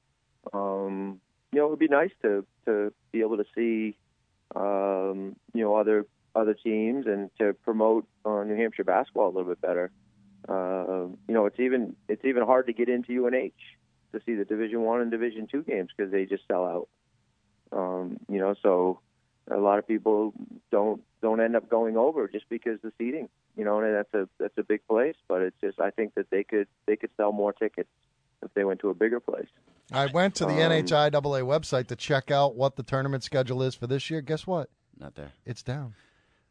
[0.53, 1.21] Um,
[1.53, 3.97] you know, it would be nice to to be able to see,
[4.57, 9.49] um, you know, other other teams and to promote uh, New Hampshire basketball a little
[9.49, 9.91] bit better.
[10.49, 13.53] Uh, you know, it's even it's even hard to get into UNH
[14.19, 16.89] to see the Division One and Division Two games because they just sell out.
[17.73, 19.01] Um, you know, so
[19.51, 20.33] a lot of people
[20.71, 23.29] don't don't end up going over just because the seating.
[23.57, 26.31] You know, and that's a that's a big place, but it's just I think that
[26.31, 27.89] they could they could sell more tickets
[28.43, 29.49] if they went to a bigger place.
[29.93, 33.75] I went to the Um, NHIAA website to check out what the tournament schedule is
[33.75, 34.21] for this year.
[34.21, 34.69] Guess what?
[34.99, 35.33] Not there.
[35.45, 35.95] It's down.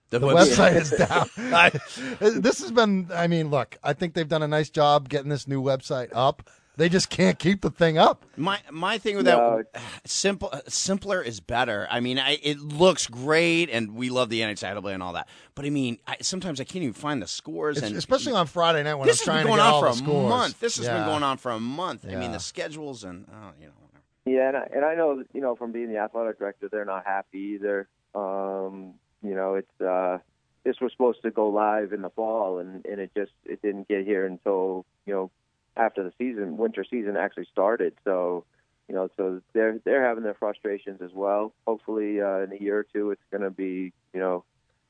[0.10, 0.89] The, The website is
[2.21, 2.41] down.
[2.41, 5.47] this has been, I mean, look, I think they've done a nice job getting this
[5.47, 6.49] new website up.
[6.77, 8.25] They just can't keep the thing up.
[8.35, 9.63] My my thing with No.
[9.73, 11.88] that simple simpler is better.
[11.89, 15.29] I mean, I, it looks great, and we love the NHIAA and all that.
[15.55, 18.47] But I mean, I, sometimes I can't even find the scores, It's- and especially on
[18.47, 19.93] Friday night when this I'm has trying been going to get on all for a
[19.93, 20.29] scores.
[20.29, 20.59] month.
[20.59, 20.97] This has Yeah.
[20.97, 22.05] been going on for a month.
[22.09, 23.73] I mean, the schedules and oh, you know.
[23.79, 24.03] whatever.
[24.25, 27.05] Yeah, and I, and I know you know from being the athletic director, they're not
[27.05, 27.88] happy either.
[28.13, 30.17] Um, you know, it's uh,
[30.65, 33.88] this was supposed to go live in the fall, and and it just it didn't
[33.88, 35.31] get here until you know
[35.77, 37.93] after the season, winter season actually started.
[38.03, 38.45] So
[38.88, 41.53] you know, so they're they're having their frustrations as well.
[41.65, 44.43] Hopefully, uh, in a year or two, it's going to be you know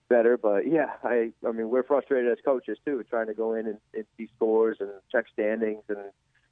[0.10, 0.38] better.
[0.38, 3.78] But yeah, I I mean, we're frustrated as coaches too, trying to go in and,
[3.94, 6.00] and see scores and check standings and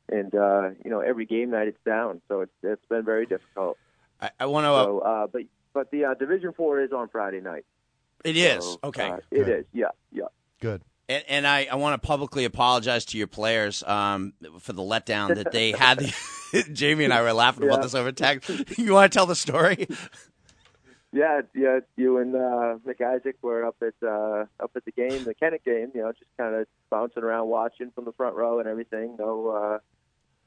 [0.09, 3.77] and uh, you know every game night it's down, so it's it's been very difficult.
[4.21, 4.69] I, I want to.
[4.71, 5.41] Uh, So, uh, but
[5.73, 7.65] but the uh, Division Four is on Friday night.
[8.23, 9.09] it is So, okay.
[9.09, 9.49] uh, it Good.
[9.49, 9.65] is.
[9.73, 10.25] Yeah, yeah.
[10.61, 10.81] Good.
[11.09, 15.35] And, and I, I want to publicly apologize to your players um, for the letdown
[15.35, 15.99] that they had.
[15.99, 18.49] The, Jamie and I were laughing about this over text.
[18.77, 19.87] You want to tell the story?
[21.11, 21.79] Yeah, yeah.
[21.95, 25.91] You and uh, McIsaac were up at uh, up at the game, the Kennett game.
[25.93, 29.15] You know, just kind of bouncing around, watching from the front row and everything.
[29.19, 29.79] No, uh,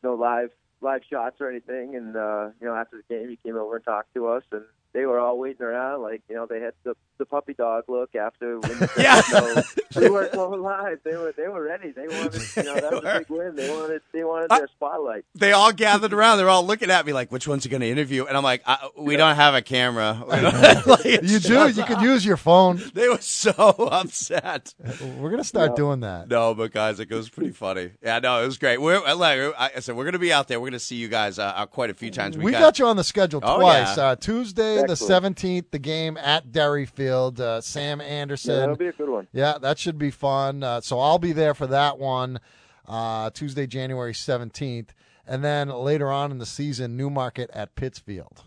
[0.02, 1.94] no live live shots or anything.
[1.94, 4.64] And uh, you know, after the game, he came over and talked to us, and
[4.96, 8.14] they were all waiting around, like you know, they had the the puppy dog look
[8.14, 8.58] after.
[8.58, 9.20] When the Yeah.
[9.30, 11.00] no, they weren't going live.
[11.04, 11.90] They were they were ready.
[11.90, 13.54] They wanted, you know, that was a big win.
[13.56, 15.24] They wanted they wanted their spotlight.
[15.34, 16.38] they all gathered around.
[16.38, 18.62] They're all looking at me like, "Which one's he going to interview?" And I'm like,
[18.66, 20.22] I, "We don't have a camera."
[20.86, 21.68] Like, You do.
[21.68, 22.80] You could use your phone.
[22.94, 24.74] They were so upset.
[25.18, 26.28] We're gonna start doing that.
[26.28, 27.90] No, but guys, it was pretty funny.
[28.02, 28.80] Yeah, no, it was great.
[28.80, 29.38] We're like
[29.76, 30.58] I said, we're going to be out there.
[30.60, 32.36] We're going to see you guys uh, uh, quite a few times.
[32.38, 33.96] We got you on the schedule Oh, twice.
[33.96, 34.04] yeah.
[34.04, 37.40] Uh, Tuesday, the seventeenth, the game at Derryfield.
[37.40, 38.56] Uh, Sam Yeah, Anderson.
[38.60, 39.28] that'll be a good one.
[39.32, 40.62] Yeah, that should be fun.
[40.62, 42.40] Uh, so I'll be there for that one,
[42.86, 44.88] uh, Tuesday, January 17th.
[45.26, 48.44] And then later on in the season, Newmarket at Pittsfield.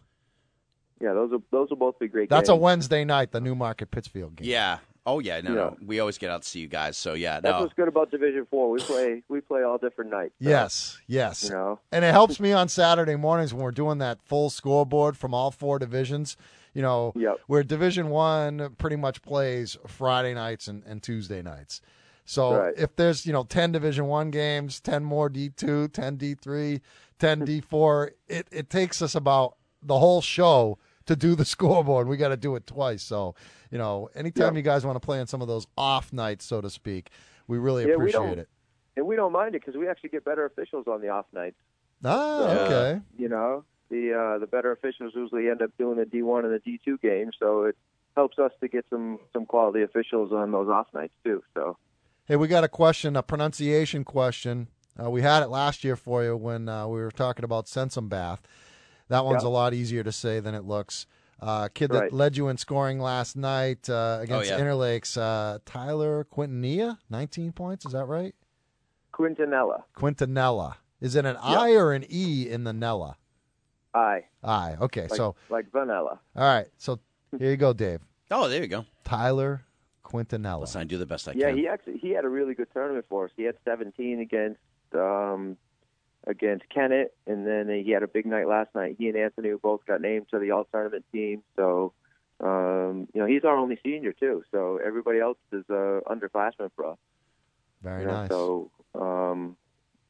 [1.02, 2.30] Yeah, those will those will both be great.
[2.30, 2.56] That's a.
[2.56, 4.48] Wednesday night, the Newmarket Pittsfield game.
[4.50, 4.80] Yeah.
[5.06, 5.42] Oh yeah.
[5.42, 5.78] No, no.
[5.86, 6.98] We always get out to see you guys.
[6.98, 7.40] So yeah.
[7.40, 7.62] That's No.
[7.62, 8.70] what's good about Division Four.
[8.70, 10.34] We play we play all different nights.
[10.42, 11.44] so, Yes, yes.
[11.46, 11.80] You know.
[11.92, 15.52] And it helps me on Saturday mornings when we're doing that full scoreboard from all
[15.52, 16.38] four divisions.
[16.74, 17.38] You know, Yep.
[17.48, 21.82] where Division One pretty much plays Friday nights and, and Tuesday nights.
[22.26, 22.74] So Right.
[22.78, 26.82] if there's you know ten Division One games, ten more D two, ten D three,
[27.18, 32.08] ten D four, it it takes us about the whole show to do the scoreboard.
[32.08, 33.02] We got to do it twice.
[33.02, 33.34] So
[33.72, 34.56] you know, anytime Yep.
[34.56, 37.10] you guys want to play on some of those off nights, so to speak,
[37.48, 38.50] we really Yeah, we appreciate don't- it.
[38.98, 41.56] And we don't mind it because we actually get better officials on the off nights.
[42.04, 42.60] Ah, Yeah.
[42.66, 43.02] okay.
[43.18, 46.54] You know, the uh, the better officials usually end up doing the D one and
[46.54, 47.78] the D two games, so it
[48.16, 51.42] helps us to get some some quality officials on those off nights too.
[51.54, 51.78] So
[52.26, 54.68] Hey, we got a question, a pronunciation question.
[55.02, 58.40] Uh, we had it last year for you when uh, we were talking about Sensenbath.
[59.08, 59.50] That one's Yeah.
[59.50, 61.08] a lot easier to say than it looks.
[61.42, 62.14] Uh, kid that Right.
[62.14, 64.62] led you in scoring last night uh, against Oh, yeah.
[64.62, 67.86] Interlakes, uh, Tyler Quintanilla, 19 points.
[67.86, 68.36] Is that right?
[69.14, 70.76] Quintanilla, Quintanella.
[71.02, 73.18] Is it an I or an E in the Nella?
[73.94, 74.76] I I.
[74.82, 76.20] Okay, like so, like vanilla.
[76.36, 76.68] all right.
[76.78, 77.00] So
[77.38, 78.02] here you go, Dave.
[78.32, 78.86] Oh, there you go.
[79.04, 79.64] Tyler
[80.04, 80.62] Quintanilla.
[80.62, 81.58] Listen, I do the best I Yeah, can.
[81.58, 83.32] Yeah, he actually he had a really good tournament for us.
[83.36, 84.60] He had 17 against
[84.94, 85.58] um,
[86.30, 88.96] against Kennett, and then he had a big night last night.
[88.98, 91.42] He and Anthony both got named to the All Tournament team.
[91.56, 91.92] So
[92.40, 94.44] um, you know he's our only senior too.
[94.52, 96.98] So everybody else is uh, underclassmen for us.
[97.82, 98.30] Very you know, nice.
[98.30, 99.58] So um,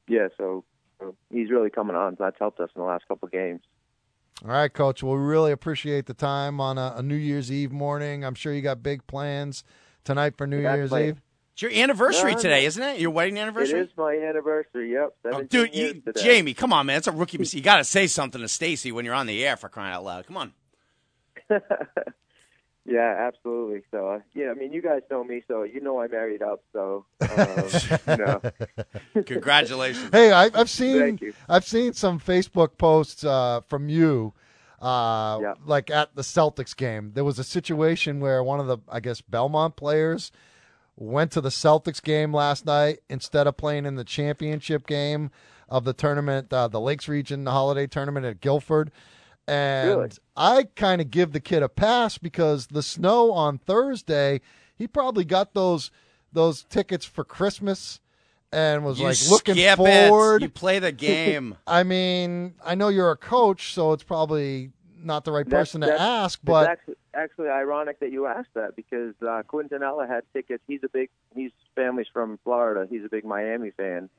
[0.08, 0.66] yeah, so
[1.00, 2.18] So he's really coming on.
[2.20, 3.62] That's helped us in the last couple of games.
[4.44, 5.04] All right, Coach.
[5.04, 8.24] Well, we really appreciate the time on a, a New Year's Eve morning.
[8.24, 9.64] I'm sure you got big plans
[10.04, 10.94] tonight for New Year's.
[10.94, 11.22] Eve.
[11.60, 13.02] It's your anniversary No, today, isn't it?
[13.02, 13.82] Your wedding anniversary?
[13.82, 14.94] It is my anniversary.
[14.94, 16.02] Yep, Oh, dude, you.
[16.16, 16.96] Jamie, come on, man.
[17.00, 17.58] It's a rookie mistake.
[17.58, 20.06] You got to say something to Stacy when you're on the air for crying out
[20.06, 20.26] loud.
[20.26, 20.54] Come on.
[22.86, 23.84] Yeah, absolutely.
[23.92, 26.64] So, uh, yeah, I mean, you guys know me, so you know I married up.
[26.74, 28.42] So, you know,
[29.26, 30.10] Congratulations.
[30.12, 31.34] Hey, I, I've seen Thank you.
[31.48, 34.34] I've seen some Facebook posts uh, from you,
[34.82, 35.54] uh, Yeah.
[35.68, 37.12] like at the Celtics game.
[37.14, 40.32] There was a situation where one of the I guess Belmont players
[41.00, 45.32] went to the Celtics game last night instead of playing in the championship game
[45.70, 48.92] of the tournament, uh, the Lakes Region Holiday Tournament at Guilford.
[49.48, 50.10] And Really?
[50.36, 54.42] I kind of give the kid a pass because the snow on Thursday,
[54.76, 55.90] he probably got those
[56.32, 58.00] those tickets for Christmas
[58.52, 60.44] and was You like looking skip forward.
[60.44, 60.46] It.
[60.46, 61.56] You play the game.
[61.68, 65.82] I mean, I know you're a coach, so it's probably not the right That's- person
[65.82, 70.24] to that's- ask, but actually, actually ironic that you asked that because uh, Quintanilla had
[70.34, 70.64] tickets.
[70.68, 72.88] He's a big, he's family's from Florida.
[72.90, 74.10] He's a big Miami fan.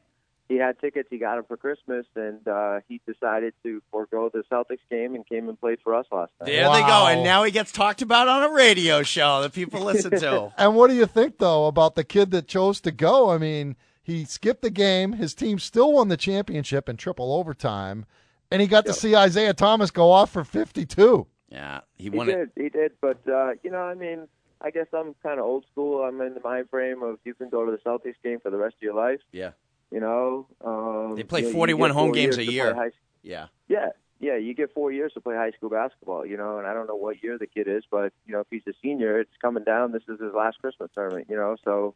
[0.48, 1.08] He had tickets.
[1.08, 5.24] He got them for Christmas, and uh, he decided to forego the Celtics game and
[5.24, 6.46] came and played for us last night.
[6.46, 6.88] There they go.
[6.88, 7.06] Wow.
[7.06, 10.52] And now he gets talked about on a radio show that people listen to.
[10.58, 13.30] and what do you think though about the kid that chose to go?
[13.30, 15.12] I mean, he skipped the game.
[15.12, 18.04] His team still won the championship in triple overtime,
[18.50, 21.28] and he got to see Isaiah Thomas go off for 52.
[21.50, 22.54] Yeah, he He won it.
[22.54, 22.92] did, he did.
[23.00, 24.28] But uh, you know, I mean,
[24.60, 26.02] I guess I'm kind of old school.
[26.02, 28.56] I'm in the mind frame of you can go to the Celtics game for the
[28.58, 29.20] rest of your life.
[29.32, 29.52] Yeah.
[29.90, 32.74] You know, um, They play you know, you 41 home four games a year.
[32.74, 32.90] high
[33.22, 33.46] Yeah.
[33.68, 33.88] Yeah,
[34.20, 36.86] yeah, you get four years to play high school basketball, you know, and I don't
[36.86, 39.64] know what year the kid is, but you know, if he's a senior, it's coming
[39.64, 39.92] down.
[39.92, 41.94] This is his last Christmas tournament, you know, so.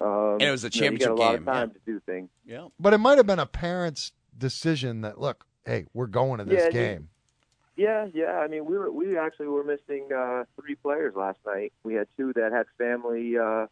[0.00, 1.68] Um, And it was a you know, you championship got a lot game, of time
[1.68, 1.74] yeah.
[1.74, 2.28] to do things.
[2.46, 2.68] Yeah.
[2.78, 6.58] But it might have been a parent's decision that look, hey, we're going to this
[6.60, 7.08] Yeah, you- game.
[7.76, 8.38] Yeah, yeah.
[8.38, 11.72] I mean, we were we actually were missing uh, three players last night.
[11.84, 13.66] We had two that had family uh,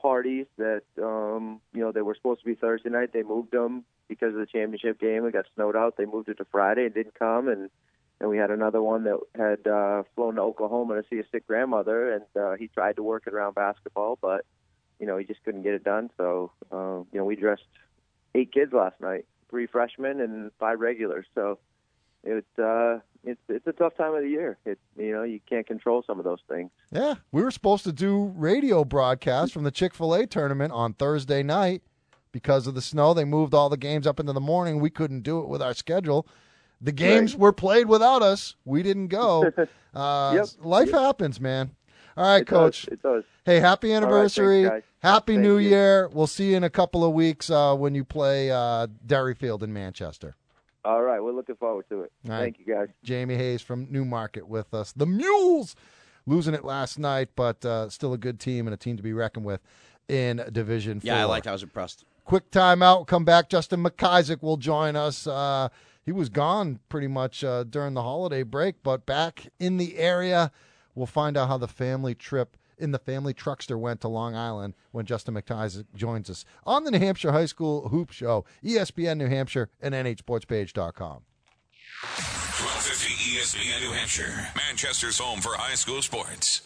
[0.00, 3.12] parties that um, you know they were supposed to be Thursday night.
[3.12, 5.24] They moved them because of the championship game.
[5.24, 5.96] It got snowed out.
[5.96, 7.48] They moved it to Friday and didn't come.
[7.48, 7.70] And
[8.20, 11.46] and we had another one that had uh, flown to Oklahoma to see a sick
[11.46, 14.44] grandmother, and uh, he tried to work it around basketball, but
[14.98, 16.10] you know he just couldn't get it done.
[16.16, 17.62] So uh, you know we dressed
[18.34, 21.26] eight kids last night, three freshmen and five regulars.
[21.34, 21.58] So
[22.24, 24.58] it uh it's it's a tough time of the year.
[24.64, 26.70] It you know you can't control some of those things.
[26.90, 30.92] Yeah, we were supposed to do radio broadcasts from the Chick Fil A tournament on
[30.94, 31.82] Thursday night
[32.32, 33.14] because of the snow.
[33.14, 34.80] They moved all the games up into the morning.
[34.80, 36.26] We couldn't do it with our schedule.
[36.80, 38.54] The games were played without us.
[38.64, 39.50] We didn't go.
[39.94, 40.46] Uh, Yep.
[40.62, 41.70] Life happens, man.
[42.16, 42.82] All right, It Coach.
[42.84, 43.24] does, it does.
[43.46, 44.62] Hey, happy thanks, anniversary.
[44.64, 44.82] guys.
[45.02, 45.70] happy Thank New you.
[45.70, 46.08] Year.
[46.12, 49.72] We'll see you in a couple of weeks uh, when you play uh, Derryfield in
[49.72, 50.36] Manchester.
[50.84, 52.12] All right, we're looking forward to it.
[52.26, 52.40] All right.
[52.40, 52.88] Thank you guys.
[53.02, 54.92] Jamie Hayes from Newmarket with us.
[54.92, 55.74] The Mules
[56.26, 59.12] losing it last night, but uh, still a good team and a team to be
[59.12, 59.60] reckoned with
[60.08, 61.46] in Division Yeah, I liked.
[61.46, 62.04] I was impressed.
[62.24, 63.06] Quick timeout.
[63.06, 63.48] Come back.
[63.48, 65.26] Justin McIsaac will join us.
[65.26, 65.68] Uh,
[66.04, 70.52] he was gone pretty much uh, during the holiday break, but back in the area.
[70.94, 74.74] We'll find out how the family trip in the family truckster went to Long Island
[74.92, 79.28] when Justin McIsaac joins us on the New Hampshire High School Hoop Show, ESPN New
[79.28, 81.22] Hampshire, and NHSportsPage.com.
[82.00, 86.62] 1250 ESPN New Hampshire, Manchester's home for high school sports.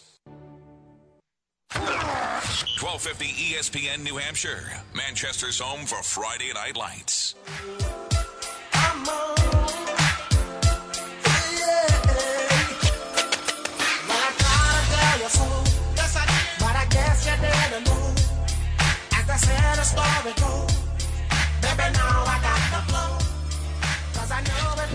[1.73, 7.35] 1250 ESPN New Hampshire, Manchester's home for Friday Night Lights.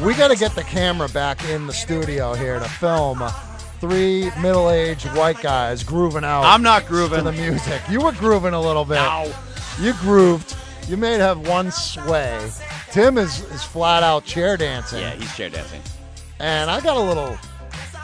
[0.04, 3.20] We got to get the camera back in the studio here to film
[3.80, 6.44] three middle-aged white guys grooving out.
[6.44, 7.24] I'm not to grooving.
[7.24, 7.82] the music.
[7.90, 8.98] You were grooving a little bit.
[8.98, 9.32] Ow.
[9.80, 10.56] You grooved.
[10.86, 12.48] You may have one sway.
[12.92, 15.82] Tim is is flat out chair dancing, Yeah, he's chair dancing.
[16.38, 17.36] and I got a little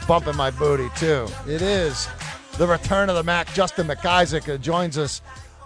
[0.09, 1.27] bump in my booty too.
[1.49, 2.09] It is
[2.59, 3.53] the return of the Mac.
[3.55, 5.23] Justin McIsaac uh, joins us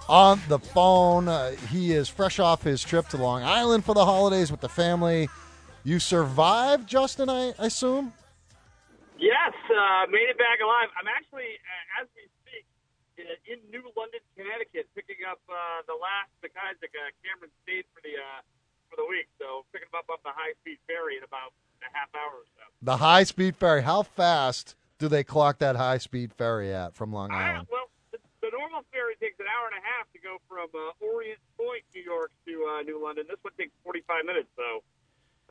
[0.09, 1.29] on the phone.
[1.29, 4.69] Uh, he is fresh off his trip to Long Island for the holidays with the
[4.69, 5.29] family.
[5.85, 8.13] You survived, Justin, I, I assume.
[9.19, 10.89] Yes, uh, made it back alive.
[10.99, 12.65] I'm actually, uh, as we speak,
[13.19, 16.95] in, in New London, Connecticut, picking up uh, the last the McIsaac.
[16.95, 18.41] Uh, Cameron stayed for the uh,
[18.89, 21.51] for the week, so picking him up on the high speed ferry in about
[21.83, 22.63] a half hour or so.
[22.83, 23.83] The high speed ferry.
[23.83, 27.67] How fast do they clock that high speed ferry at from Long I, Island?
[27.67, 27.78] the
[28.59, 31.83] normal normal ferry takes an hour and a half to go from uh, Orient Point,
[31.95, 33.27] New York, to uh, New London.
[33.29, 34.83] This one takes 45 minutes, so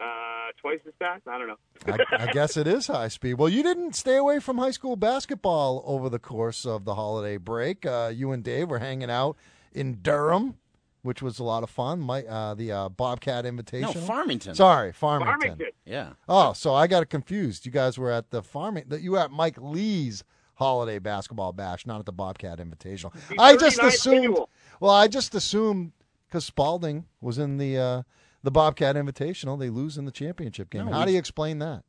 [0.03, 1.27] uh, twice as fast.
[1.27, 1.57] I don't know.
[1.87, 3.35] I, I guess it is high speed.
[3.35, 7.37] Well, you didn't stay away from high school basketball over the course of the holiday
[7.37, 7.85] break.
[7.85, 9.37] Uh, you and Dave were hanging out
[9.73, 10.55] in Durham,
[11.01, 11.99] which was a lot of fun.
[11.99, 13.93] My, uh, the uh, Bobcat Invitation.
[13.93, 14.55] No, Farmington.
[14.55, 15.39] Sorry, Farmington.
[15.39, 15.67] Farmington.
[15.85, 16.13] Yeah.
[16.27, 17.65] Oh, so I got it confused.
[17.65, 18.85] You guys were at the farming.
[18.87, 20.23] That you were at Mike Lee's
[20.57, 23.15] holiday basketball bash, not at the Bobcat Invitational.
[23.39, 24.15] I just 39th assumed.
[24.17, 24.49] annual.
[24.79, 25.93] Well, I just assumed
[26.27, 28.01] because Spaulding was in the uh,
[28.43, 30.85] the Bobcat Invitational, they lose in the championship game.
[30.87, 31.83] No, How we- do you explain that?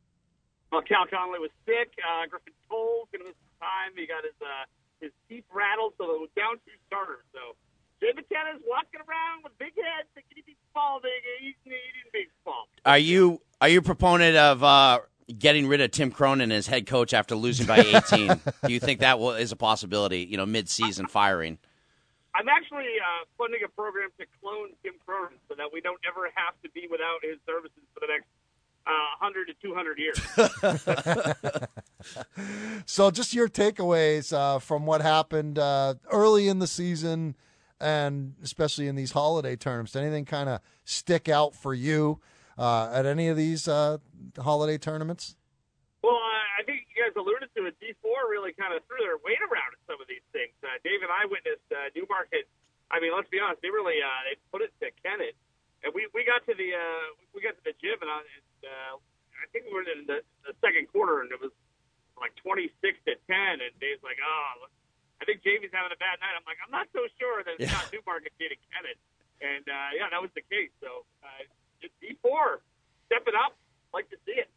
[0.71, 1.93] Well, Cal Conley was sick.
[1.97, 3.93] Uh, Griffin Toll's going to miss some time.
[3.97, 4.65] He got his uh,
[5.01, 7.25] his teeth rattled, so it was down two starters.
[7.33, 7.57] So
[8.01, 11.11] Jay McKenna's walking around with big head, thinking he beat Spaulding.
[11.41, 12.69] He, he didn't beat Spaulding.
[12.85, 15.01] Are you are you a proponent of uh,
[15.37, 17.79] getting rid of Tim Cronin as head coach after losing by
[18.13, 18.29] 18?
[18.65, 20.21] Do you think that will, is a possibility?
[20.21, 21.59] You know, mid-season firing.
[22.35, 26.31] I'm actually uh, funding a program to clone Tim Cronin so that we don't ever
[26.35, 28.27] have to be without his services for the next
[28.87, 31.69] uh, 100 to 200 years.
[32.87, 37.37] So, just your takeaways uh, from what happened uh, early in the season,
[37.81, 39.97] and especially in these holiday tournaments.
[39.97, 42.21] Anything kind of stick out for you
[42.59, 43.99] uh, at any of these uh,
[44.37, 45.37] holiday tournaments?
[46.03, 47.79] Well, uh, I think you guys alluded to it.
[47.79, 50.53] D4 really kind of threw their weight around in some of these things.
[50.63, 52.51] Uh, Dave and I witnessed uh, Newmarket.
[52.91, 55.37] I mean, let's be honest, they really uh, they put it to Kennett,
[55.85, 57.05] and we we got to the uh,
[57.37, 58.95] we got to the gym, and I, and, uh,
[59.39, 61.53] I think we were in the, the second quarter, and it was
[62.19, 62.75] like 26
[63.07, 64.67] to 10, and Dave's like, oh,
[65.21, 66.35] I think Jamie's having a bad night.
[66.35, 67.79] I'm like, I'm not so sure that it's Yeah.
[67.79, 68.99] not Newmarket beating Kennett,
[69.45, 70.73] and uh, yeah, that was the case.
[70.83, 71.45] So uh,
[71.81, 72.59] just D4
[73.07, 73.57] step it up,
[73.95, 74.49] like to see it.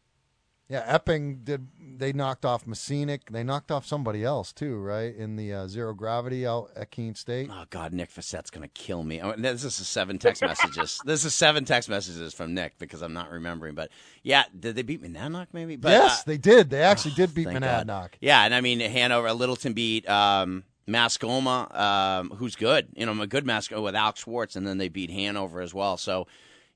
[0.68, 1.66] Yeah, Epping did.
[1.98, 3.30] They knocked off Mascenic.
[3.30, 5.14] They knocked off somebody else too, right?
[5.14, 7.50] In the uh, zero gravity out at Keene State.
[7.52, 9.20] Oh God, Nick Facette's gonna kill me.
[9.20, 10.98] Oh, This is seven text messages.
[11.04, 13.74] this is seven text messages from Nick because I'm not remembering.
[13.74, 13.90] But
[14.22, 15.76] yeah, did they beat Monadnock maybe?
[15.76, 16.70] But, yes, uh, they did.
[16.70, 17.86] They actually did beat thank God.
[17.86, 18.08] Monadnock.
[18.22, 22.88] Yeah, and I mean Hanover, Littleton beat um, Mascoma, um, who's good.
[22.94, 25.74] You know, I'm a good Mascoma with Alex Schwartz, and then they beat Hanover as
[25.74, 25.98] well.
[25.98, 26.26] So,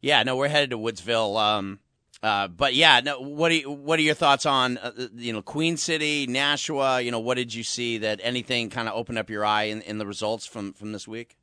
[0.07, 1.37] yeah, no, we're headed to Woodsville.
[1.37, 1.81] Um,
[2.23, 5.43] uh, but yeah, no, what are you, what are your thoughts on uh, you know
[5.43, 7.01] Queen City, Nashua?
[7.03, 9.83] You know, what did you see that anything kind of opened up your eye in,
[9.83, 11.37] in the results from from this week?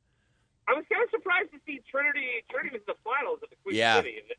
[0.66, 2.40] I was kind of surprised to see Trinity.
[2.50, 3.96] Trinity was in the finals at the Queen Yeah.
[4.00, 4.36] City, if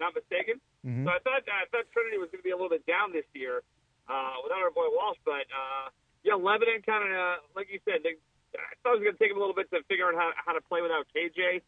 [0.00, 0.56] not mistaken.
[0.84, 1.04] Mhm.
[1.04, 3.28] So I thought I thought Trinity was going to be a little bit down this
[3.36, 3.60] year
[4.08, 5.92] uh, without our boy Walsh, but uh,
[6.24, 8.00] yeah, Lebanon kind of uh, like you said.
[8.02, 8.16] They,
[8.56, 10.32] I thought it was going to take them a little bit to figure out how,
[10.48, 11.60] how to play without KJ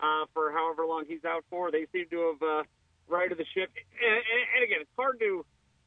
[0.00, 1.70] uh, for however long he's out for.
[1.70, 2.62] They seem to have uh,
[3.08, 5.44] righted the ship, and, and, and again, it's hard to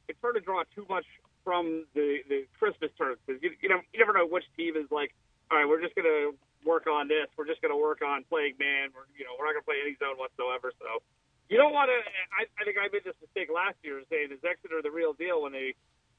[0.07, 1.05] it's hard to draw too much
[1.43, 4.89] from the the Christmas tournament because you, you know you never know which team is
[4.91, 5.13] like,
[5.51, 6.33] all right, we're just to
[6.65, 7.29] work on this.
[7.37, 8.91] We're just to work on playing man.
[8.91, 10.73] We're you know we're not to play any zone whatsoever.
[10.79, 11.01] So
[11.47, 11.99] you don't want to.
[12.35, 15.41] I, I think I made this mistake last year saying is Exeter the real deal
[15.41, 15.73] when they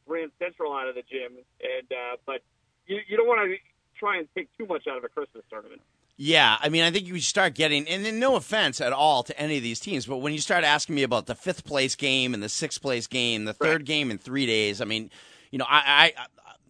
[0.06, 2.42] ran Central out of the gym, and uh, but
[2.86, 3.56] you you don't want to
[3.98, 5.82] try and take too much out of a Christmas tournament.
[6.22, 9.40] Yeah, I mean, I think you start getting, and then no offense at all to
[9.40, 12.34] any of these teams, but when you start asking me about the fifth place game
[12.34, 15.10] and the sixth place game, the third game in three days, I mean,
[15.50, 16.22] you know, I, I,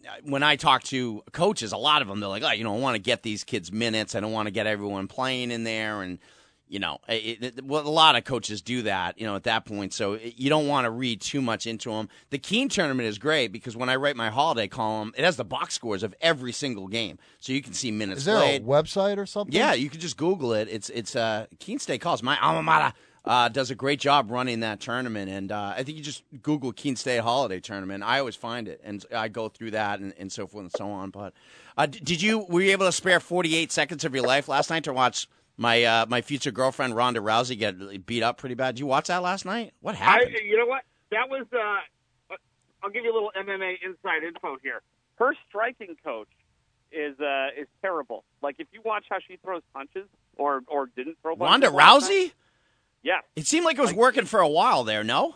[0.08, 2.76] I when I talk to coaches, a lot of them they're like, oh, you know,
[2.76, 5.64] I want to get these kids minutes, I don't want to get everyone playing in
[5.64, 6.20] there, and
[6.70, 9.64] you know, it, it, well, a lot of coaches do that, you know, at that
[9.64, 9.92] point.
[9.92, 12.08] So it, you don't want to read too much into them.
[12.30, 15.44] The Keene tournament is great because when I write my holiday column, it has the
[15.44, 18.62] box scores of every single game, so you can see minutes Is there played.
[18.62, 19.54] a website or something?
[19.54, 20.68] Yeah, you can just Google it.
[20.70, 22.22] It's it's uh, Keene State College.
[22.22, 22.92] My alma mater
[23.24, 26.72] uh, does a great job running that tournament, and uh, I think you just Google
[26.72, 28.02] Keene State Holiday Tournament.
[28.04, 30.88] I always find it, and I go through that and, and so forth and so
[30.90, 31.10] on.
[31.10, 31.34] But
[31.76, 34.70] uh, did you were you able to spare forty eight seconds of your life last
[34.70, 35.26] night to watch?
[35.60, 38.76] My uh, my future girlfriend Ronda Rousey get beat up pretty bad.
[38.76, 39.74] Did you watch that last night?
[39.82, 40.36] What I, happened?
[40.42, 40.84] you know what?
[41.10, 41.44] That was.
[41.52, 42.34] Uh,
[42.82, 44.80] I'll give you a little MMA inside info here.
[45.16, 46.30] Her striking coach
[46.90, 48.24] is uh, is terrible.
[48.40, 51.50] Like if you watch how she throws punches, or or didn't throw punches.
[51.50, 52.32] Ronda Rousey?
[53.02, 53.20] Yeah.
[53.36, 55.04] It seemed like it was working for a while there.
[55.04, 55.34] No.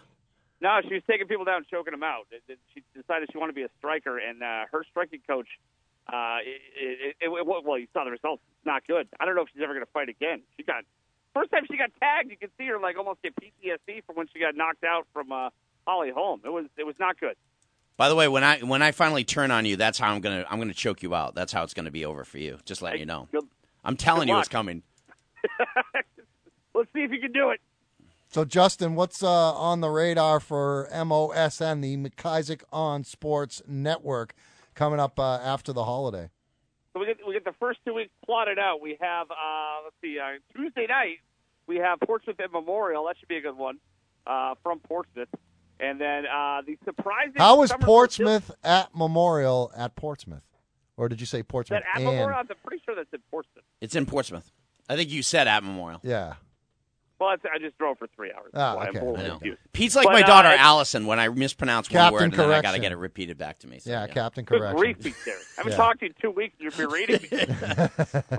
[0.62, 2.28] No, she was taking people down, choking them out.
[2.72, 5.48] She decided she wanted to be a striker, and uh, her striking coach.
[6.06, 8.42] Uh, it, it, it, it, well, you saw the results.
[8.58, 9.08] It's not good.
[9.18, 10.42] I don't know if she's ever going to fight again.
[10.56, 10.84] She got
[11.32, 12.30] first time she got tagged.
[12.30, 15.32] You can see her like almost get PTSD from when she got knocked out from
[15.32, 15.50] uh,
[15.86, 16.42] Holly Holm.
[16.44, 17.36] It was it was not good.
[17.96, 20.44] By the way, when I when I finally turn on you, that's how I'm gonna
[20.50, 21.34] I'm gonna choke you out.
[21.34, 22.58] That's how it's gonna be over for you.
[22.64, 23.28] Just letting you know.
[23.32, 23.48] Good-
[23.84, 24.44] I'm telling you, luck.
[24.44, 24.82] it's coming.
[26.74, 27.60] Let's see if you can do it.
[28.28, 34.34] So, Justin, what's uh, on the radar for MOSN, the McIsaac on Sports Network,
[34.74, 36.30] coming up uh, after the holiday?
[36.92, 38.80] So we get we get the first two weeks plotted out.
[38.80, 41.18] We have uh, let's see, uh, Tuesday night
[41.66, 43.06] we have Portsmouth at Memorial.
[43.06, 43.78] That should be a good one
[44.26, 45.28] uh, from Portsmouth.
[45.80, 47.34] And then uh, the surprising.
[47.36, 50.44] How was Somerville- Portsmouth at Memorial at Portsmouth?
[50.96, 52.14] Or did you say Is Portsmouth that at and?
[52.14, 52.38] Memorial?
[52.38, 53.64] I'm pretty sure that's in Portsmouth.
[53.80, 54.52] It's in Portsmouth.
[54.88, 56.00] I think you said at Memorial.
[56.04, 56.34] Yeah.
[57.20, 58.50] Well, I just drove for three hours.
[58.54, 58.98] Ah, That's why okay.
[58.98, 59.34] I'm a little I know.
[59.38, 59.58] confused.
[59.72, 61.06] Pete's like But, my uh, daughter it- Allison.
[61.06, 62.82] When I mispronounce one word, and then I got to correction.
[62.82, 63.78] get it repeated back to me.
[63.78, 64.78] So, Yeah, Captain Good Correction.
[64.78, 65.36] grief, Pete Terry.
[65.36, 65.76] I haven't Yeah.
[65.76, 66.54] talked to you in two weeks.
[66.58, 67.28] You've been reading me.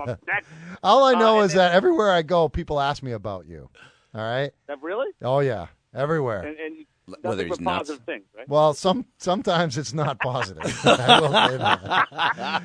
[0.82, 3.70] All I know Uh, is and that everywhere I go, people ask me about you.
[4.14, 4.50] All right?
[4.68, 5.10] That really?
[5.22, 6.42] Oh yeah, everywhere.
[6.42, 6.86] And, and you-
[7.22, 7.78] Whether he's but nuts.
[7.88, 8.48] positive things, right?
[8.48, 10.64] Well, some sometimes it's not positive.
[10.84, 12.62] I will say that.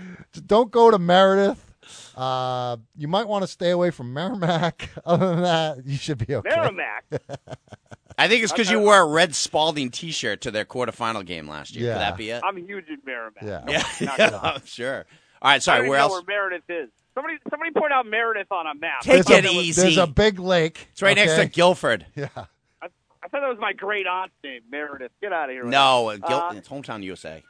[0.47, 1.70] Don't go to Meredith.
[2.15, 4.89] Uh, you might want to stay away from Merrimack.
[5.05, 6.49] Other than that, you should be okay.
[6.49, 7.05] Merrimack.
[8.17, 11.47] I think it's because you I- wore a red Spaulding T-shirt to their quarterfinal game
[11.47, 11.88] last year.
[11.88, 11.93] Yeah.
[11.93, 12.43] Could that be it?
[12.45, 13.43] I'm huge in Merrimack.
[13.43, 13.84] Yeah.
[13.99, 14.39] yeah, yeah.
[14.41, 15.05] I'm sure.
[15.41, 15.82] All right, sorry.
[15.82, 16.11] don't Where know else?
[16.13, 16.89] where Meredith is.
[17.15, 19.01] Somebody, somebody point out Meredith on a map.
[19.01, 19.82] Take There's it a, easy.
[19.82, 20.88] There's a big lake.
[20.91, 21.45] It's right next to?
[21.47, 22.05] Gilford.
[22.15, 22.29] Yeah.
[22.36, 22.45] I,
[22.82, 25.11] I thought that was my great aunt's name, Meredith.
[25.21, 25.63] Get out of here.
[25.65, 26.32] No, uh, that.
[26.32, 27.43] Uh, it's hometown USA.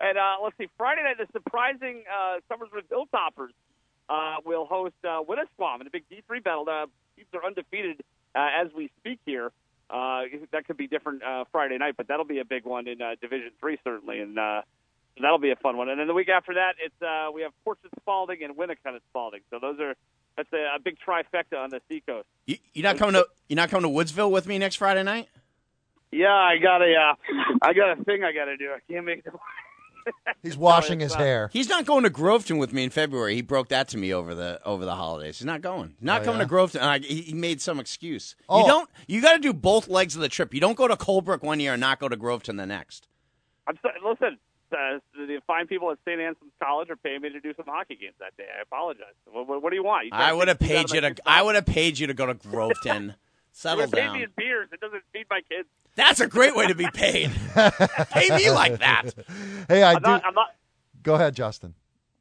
[0.00, 3.50] And uh, let's see, Friday night, the surprising uh, Somersworth Hilltoppers
[4.08, 6.66] uh, will host uh, Winnisquam in a big D3 battle.
[6.68, 6.86] Uh,
[7.16, 8.00] teams are undefeated
[8.34, 9.50] uh, as we speak here.
[9.90, 10.22] Uh,
[10.52, 13.14] that could be different uh, Friday night, but that'll be a big one in uh,
[13.20, 14.60] Division Three certainly, and uh,
[15.20, 15.88] that'll be a fun one.
[15.88, 19.40] And then the week after that, it's uh, we have Portsmouth Spaulding and Winnacunnet Spaulding.
[19.50, 19.94] So those are
[20.36, 22.26] that's a, a big trifecta on the seacoast.
[22.44, 25.28] You, you're not coming to you're not coming to Woodsville with me next Friday night?
[26.12, 27.14] Yeah, I got a uh,
[27.62, 28.70] I got a thing I got to do.
[28.70, 29.32] I can't make the.
[30.42, 31.50] He's washing it's his not- hair.
[31.52, 33.34] He's not going to Groveton with me in February.
[33.34, 35.38] He broke that to me over the over the holidays.
[35.38, 35.94] He's not going.
[36.00, 36.46] Not Oh, coming yeah?
[36.46, 36.80] to Groveton.
[36.80, 38.36] I, he, he made some excuse.
[38.48, 38.60] Oh.
[38.60, 38.90] You don't.
[39.06, 40.52] You got to do both legs of the trip.
[40.54, 43.08] You don't go to Colebrook one year and not go to Groveton the next.
[43.66, 44.38] I'm so, listen.
[44.70, 46.20] Uh, the fine people at St.
[46.20, 48.44] Anselm's College are paying me to do some hockey games that day.
[48.54, 49.14] I apologize.
[49.24, 50.04] What, what, what do you want?
[50.04, 51.14] You I would have paid you to.
[51.24, 53.14] I would have paid you to go to Groveton.
[53.58, 54.16] You Settle would pay me down.
[54.22, 54.68] in beers.
[54.72, 55.66] It doesn't feed my kids.
[55.96, 57.32] That's a great way to be paid.
[58.10, 59.12] Pay me like that.
[59.68, 60.02] Hey, I I'm do.
[60.10, 60.24] not.
[60.24, 60.48] I'm not.
[61.02, 61.74] Go ahead, Justin.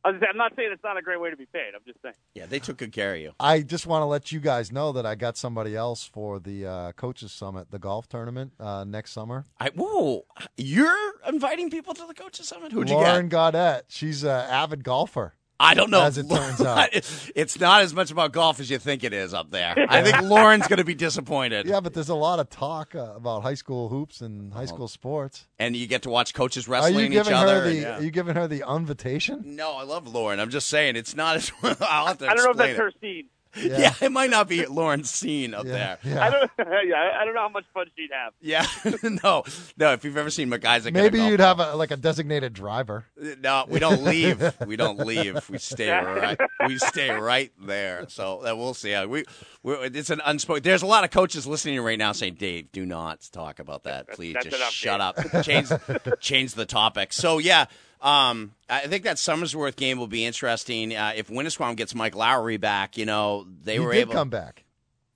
[0.03, 1.73] I was- I'm not saying it's not a great way to be paid.
[1.75, 2.15] I'm just saying.
[2.33, 3.33] Yeah, they took good care of you.
[3.39, 6.65] I just want to let you guys know that I got somebody else for the
[6.65, 9.45] uh, coaches summit, the golf tournament uh, next summer.
[9.59, 10.25] I whoa,
[10.55, 12.71] you're inviting people to the coaches summit.
[12.71, 13.01] Who'd you get?
[13.03, 13.37] Lauren get?
[13.53, 13.81] Gaudette.
[13.89, 15.35] She's an avid golfer.
[15.59, 16.03] I don't know.
[16.03, 16.89] as it turns out.
[16.93, 19.73] it's not as much about golf as you think it is up there.
[19.89, 21.65] I think Lauren's going to be disappointed.
[21.65, 24.87] Yeah, but there's a lot of talk uh, about high school hoops and high school
[24.87, 25.47] sports.
[25.57, 27.55] And you get to watch coaches Are wrestling you each other.
[27.55, 27.69] her the?
[27.69, 27.97] and, yeah.
[27.97, 29.55] Are you giving her the invitation?
[29.55, 30.39] No, I love Lauren.
[30.39, 31.51] I'm just saying it's not as.
[31.81, 32.77] I'll have to I don't know if that's it.
[32.77, 33.29] her scene.
[33.57, 33.93] Yeah.
[34.01, 35.97] it might not be Lauren's scene up yeah, there.
[36.03, 36.25] yeah.
[36.25, 36.51] I don't.
[36.87, 38.33] yeah, I don't know how much fun she'd have.
[38.41, 38.65] Yeah,
[39.23, 39.43] no,
[39.77, 39.93] no.
[39.93, 43.05] If you've ever seen McIsaac, Maybe you'd have a, like a designated driver.
[43.41, 44.55] No, we don't leave.
[44.67, 45.49] we don't leave.
[45.49, 46.39] We stay right.
[46.65, 48.05] We stay right there.
[48.09, 48.93] So uh, we'll see.
[48.93, 49.25] Uh, we,
[49.63, 50.63] we it's an unspoken.
[50.63, 54.09] There's a lot of coaches listening right now saying, "Dave, do not talk about that.
[54.09, 55.43] Please, that's just enough, shut Dave." up.
[55.43, 57.65] Change change the topic." So yeah,
[58.01, 60.95] um, I think that Somersworth game will be interesting.
[60.95, 64.13] Uh, if Winnisquam gets Mike Lowry back, you know they he were did able.
[64.13, 64.63] come back.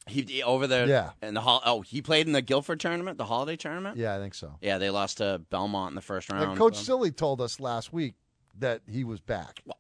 [0.07, 0.87] He over there.
[0.87, 1.11] Yeah.
[1.21, 3.97] And the hol- oh, he played in the Gilford tournament, the holiday tournament.
[3.97, 4.55] Yeah, I think so.
[4.61, 6.49] Yeah, they lost to Belmont in the first round.
[6.49, 8.15] Like Coach Silly told us last week
[8.59, 9.61] that he was back.
[9.65, 9.77] Well,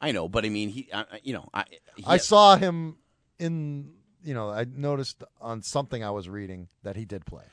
[0.00, 1.64] I know, but I mean, he, uh, you know, I,
[1.96, 2.96] he, I saw him
[3.38, 3.92] in.
[4.24, 7.44] You know, I noticed on something I was reading that he did play.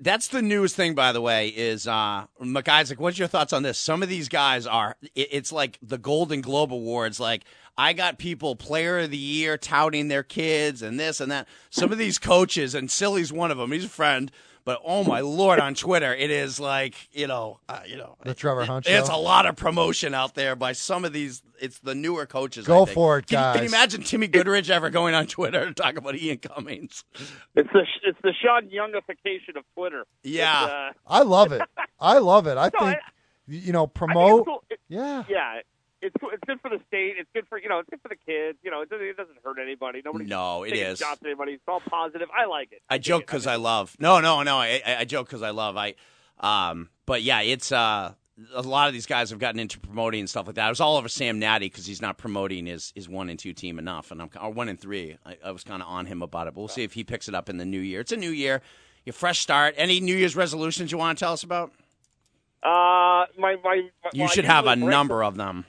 [0.00, 1.48] That's the news thing, by the way.
[1.48, 2.98] Is uh, McIsaac?
[2.98, 3.78] What's your thoughts on this?
[3.78, 7.18] Some of these guys are, it's like the Golden Globe Awards.
[7.18, 7.44] Like
[7.76, 11.48] I got people Player of the Year touting their kids and this and that.
[11.70, 13.72] Some of these coaches, and Silly's one of them.
[13.72, 14.30] He's a friend,
[14.64, 18.34] but oh my lord, on Twitter, it is like you know, uh, you know, The
[18.34, 19.16] Trevor Hunt it's show?
[19.16, 21.42] a lot of promotion out there by some of these.
[21.60, 22.66] It's the newer coaches.
[22.66, 22.94] Go I think.
[22.94, 25.96] for it, Can, you- can you imagine Timmy Goodrich ever going on Twitter to talk
[25.96, 27.04] about Ian Cummings?
[27.54, 30.04] It's the it's the Sean Youngification of Twitter.
[30.22, 30.64] Yeah.
[30.64, 31.62] Uh, I love it.
[32.00, 32.56] I love it.
[32.58, 33.00] I No, think I-
[33.46, 34.44] you know I think it's promote.
[34.46, 34.64] cool.
[34.70, 35.60] It- Yeah, yeah,
[36.04, 37.14] it's it's good for the state.
[37.18, 37.78] It's good for you know.
[37.78, 38.58] It's good for the kids.
[38.62, 40.02] You know, it doesn't, it doesn't hurt anybody.
[40.04, 40.26] Nobody.
[40.26, 40.98] No, it is.
[40.98, 41.52] Shots at anybody.
[41.52, 42.28] It's all positive.
[42.36, 42.82] I like it.
[42.88, 43.96] I dig joke because mean, I love.
[43.98, 44.58] No, no, no.
[44.58, 45.76] I, I, I joke because I love.
[45.76, 45.94] I,
[46.40, 48.12] um, but yeah, it's uh,
[48.52, 50.66] a lot of these guys have gotten into promoting and stuff like that.
[50.66, 53.52] I was all over Sam Natty because he's not promoting his his one and two
[53.52, 55.16] team enough, and I'm or one and three.
[55.24, 57.28] I, I was kind of on him about it, but we'll see if he picks
[57.28, 58.00] it up in the new year.
[58.00, 58.60] It's a new year,
[59.06, 59.74] a fresh start.
[59.76, 61.72] Any New Year's resolutions you want to tell us about?
[62.62, 63.88] Uh, my my.
[64.12, 65.64] You well, should have a number them- of them.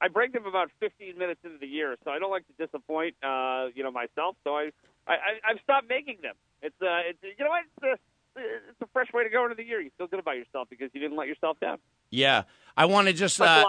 [0.00, 3.14] I break them about 15 minutes into the year, so I don't like to disappoint,
[3.22, 4.36] uh, you know, myself.
[4.44, 4.70] So I,
[5.06, 6.34] I, I I've stopped making them.
[6.62, 7.64] It's, uh, it's, you know what?
[7.82, 8.00] It's
[8.36, 8.40] a,
[8.70, 9.80] it's a fresh way to go into the year.
[9.80, 11.78] You feel good about yourself because you didn't let yourself down.
[12.10, 12.42] Yeah,
[12.76, 13.40] I want to just.
[13.40, 13.64] Uh.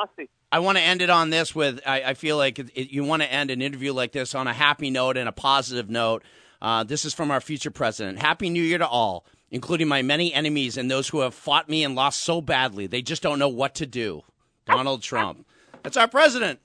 [0.53, 1.79] I want to end it on this with.
[1.85, 4.47] I, I feel like it, it- you want to end an interview like this on
[4.47, 6.23] a happy note and a positive note.
[6.61, 8.19] Uh, this is from our future president.
[8.19, 11.83] Happy New Year to all, including my many enemies and those who have fought me
[11.83, 14.21] and lost so badly they just don't know what to do.
[14.65, 15.45] Donald Trump.
[15.83, 16.59] That's our president.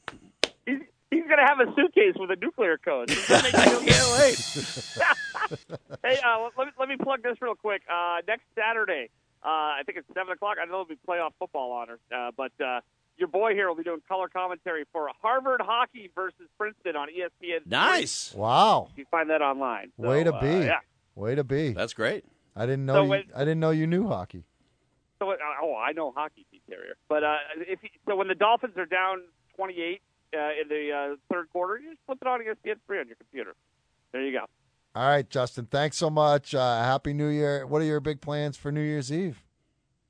[0.66, 0.78] He's,
[1.10, 3.08] he's going to have a suitcase with a nuclear code.
[3.08, 4.96] Does that make you feel Can't wait.
[6.02, 7.82] Hey, uh, let me let me plug this real quick.
[7.88, 9.10] Uh, next Saturday,
[9.44, 10.56] uh, I think it's seven o'clock.
[10.60, 12.80] I know it'll be playoff football honors, uh, but uh,
[13.16, 17.64] your boy here will be doing color commentary for Harvard hockey versus Princeton on ESPN.
[17.66, 18.34] Nice.
[18.34, 18.88] Wow.
[18.96, 19.92] You find that online.
[20.00, 20.66] So, Way to uh, be.
[20.66, 20.78] yeah.
[21.14, 21.72] Way to be.
[21.72, 22.24] That's great.
[22.56, 22.94] I didn't know.
[22.94, 24.44] So you, when- I didn't know you knew hockey.
[25.18, 26.96] So, uh, oh, I know hockey, Pete Carrier.
[27.08, 29.22] But uh, if you, so, when the Dolphins are down
[29.56, 30.02] twenty-eight
[30.34, 33.16] uh, in the uh, third quarter, you just flip it on ESPN three on your
[33.16, 33.54] computer.
[34.12, 34.46] There you go.
[34.94, 35.66] All right, Justin.
[35.66, 36.54] Thanks so much.
[36.54, 37.66] Uh, Happy New Year.
[37.66, 39.42] What are your big plans for New Year's Eve?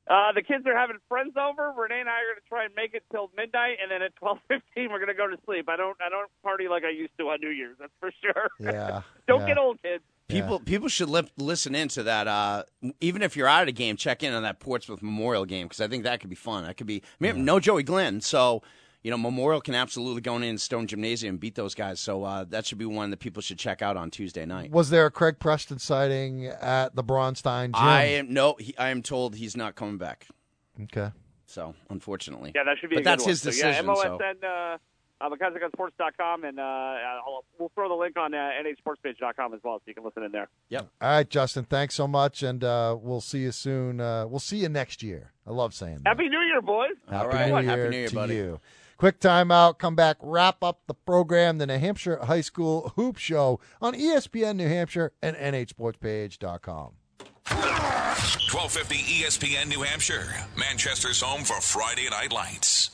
[0.08, 1.72] Uh, the kids are having friends over.
[1.76, 4.14] Renee and I are going to try and make it till midnight, and then at
[4.16, 5.68] twelve fifteen, we're going to go to sleep.
[5.68, 7.76] I don't, I don't party like I used to on New Year's.
[7.78, 8.48] That's for sure.
[8.60, 9.02] Yeah.
[9.26, 9.46] don't yeah.
[9.46, 10.04] get old, kids.
[10.28, 12.26] People people should li- listen into that.
[12.26, 12.64] Uh,
[13.00, 15.80] even if you're out of the game, check in on that Portsmouth Memorial game because
[15.80, 16.64] I think that could be fun.
[16.64, 17.02] That could be.
[17.20, 18.62] I mean, no Joey Glenn, so
[19.04, 22.00] you know Memorial can absolutely go in Stone Gymnasium and beat those guys.
[22.00, 24.72] So uh, that should be one that people should check out on Tuesday night.
[24.72, 27.66] Was there a Craig Preston sighting at the Bronstein?
[27.66, 27.74] gym?
[27.74, 28.56] I am no.
[28.58, 30.26] He, I am told he's not coming back.
[30.82, 31.10] Okay.
[31.46, 32.96] So unfortunately, Yeah, that should be.
[32.96, 33.28] But a good that's one.
[33.30, 33.86] his So, decision.
[33.86, 34.18] yeah, so.
[34.18, 34.74] MOSN.
[34.74, 34.78] Uh,
[35.20, 39.82] uh, McConaugheySports.com, and uh, I'll, we'll throw the link on uh, NHSportsPage.com as well, so
[39.86, 40.48] you can listen in there.
[40.68, 40.88] Yep.
[41.00, 41.64] All right, Justin.
[41.64, 44.00] Thanks so much, and uh, we'll see you soon.
[44.00, 45.32] Uh, we'll see you next year.
[45.46, 46.08] I love saying that.
[46.08, 46.90] Happy New Year, boys!
[47.08, 47.48] Happy All right.
[47.48, 48.34] New Happy Year New Year, to buddy.
[48.34, 48.60] you.
[48.98, 49.78] Quick timeout.
[49.78, 50.16] Come back.
[50.22, 51.58] Wrap up the program.
[51.58, 56.92] The New Hampshire High School Hoop Show on ESPN New Hampshire and NHSportsPage.com.
[57.48, 62.90] 1250 ESPN New Hampshire, Manchester's home for Friday Night Lights.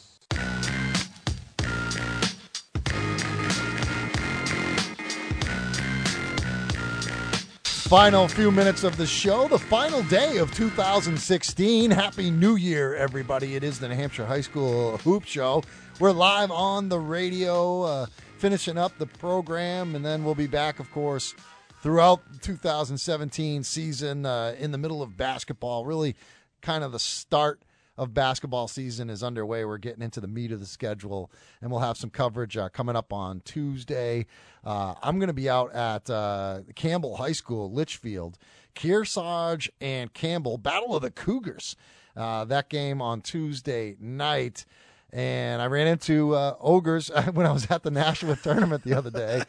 [7.92, 11.90] Final few minutes of the show, the final day of 2016.
[11.90, 13.54] Happy New Year, everybody.
[13.54, 15.62] It is the New Hampshire High School Hoop Show.
[16.00, 18.06] We're live on the radio, uh,
[18.38, 21.34] finishing up the program, and then we'll be back, of course,
[21.82, 25.84] throughout 2017 season uh, in the middle of basketball.
[25.84, 26.16] Really,
[26.62, 27.60] kind of the start
[28.02, 29.64] of basketball season is underway.
[29.64, 31.30] We're getting into the meat of the schedule,
[31.60, 34.26] and we'll have some coverage uh, coming up on Tuesday.
[34.64, 38.38] Uh, I'm going to be out at uh, Campbell High School, Litchfield.
[38.74, 41.76] Kearsarge and Campbell, Battle of the Cougars.
[42.16, 44.64] Uh, that game on Tuesday night.
[45.14, 49.10] And I ran into uh, ogres when I was at the Nashua tournament the other
[49.10, 49.42] day.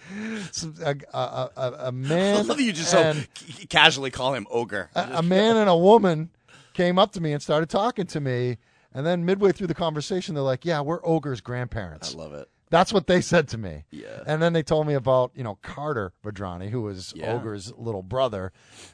[0.84, 4.34] A a, a, a, a I man, love that you just so c- casually call
[4.34, 4.90] him ogre.
[4.94, 6.30] a man and a woman
[6.74, 8.58] came up to me and started talking to me.
[8.96, 12.48] And then midway through the conversation, they're like, "Yeah, we're ogres' grandparents." I love it.
[12.70, 13.84] That's what they said to me.
[13.92, 14.22] Yeah.
[14.26, 17.34] And then they told me about you know Carter Vadrani, who was Yeah.
[17.34, 18.52] Ogre's little brother,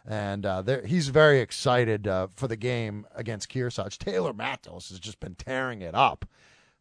[0.08, 3.98] and uh, he's very excited uh, for the game against Kearsarge.
[3.98, 6.26] Taylor Matos has just been tearing it up,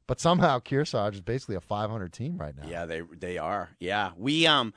[0.06, 2.68] but somehow Kearsarge is basically a 500 team right now.
[2.68, 3.70] Yeah, they they are.
[3.80, 4.74] Yeah, we um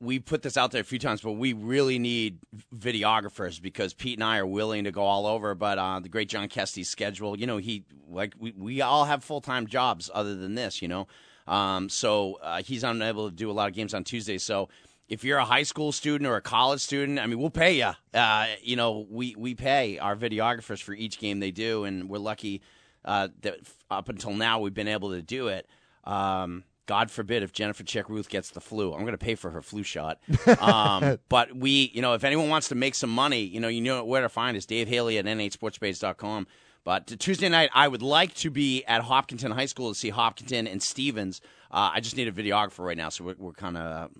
[0.00, 2.38] we put this out there a few times, but we really need
[2.76, 5.54] videographers because Pete and I are willing to go all over.
[5.54, 9.24] But uh, the great John Kesty's schedule, you know, he like we we all have
[9.24, 11.08] full time jobs other than this, you know.
[11.46, 14.42] Um, so uh, he's unable to do a lot of games on Tuesdays.
[14.42, 14.68] So
[15.08, 17.90] if you're a high school student or a college student, I mean, we'll pay you.
[18.18, 22.18] Uh, you know, we we pay our videographers for each game they do, and we're
[22.18, 22.62] lucky
[23.04, 23.58] uh, that
[23.90, 25.68] up until now we've been able to do it.
[26.04, 29.50] Um, God forbid if Jennifer Chick Ruth gets the flu, I'm going to pay for
[29.50, 30.18] her flu shot.
[30.60, 33.80] Um, but we, you know, if anyone wants to make some money, you know, you
[33.80, 34.66] know where to find us.
[34.66, 36.46] Dave Haley at nhsportspage.com.
[36.84, 40.66] But Tuesday night, I would like to be at Hopkinton High School to see Hopkinton
[40.66, 41.40] and Stevens.
[41.70, 44.10] Uh, I just need a videographer right now, so we're, we're kind of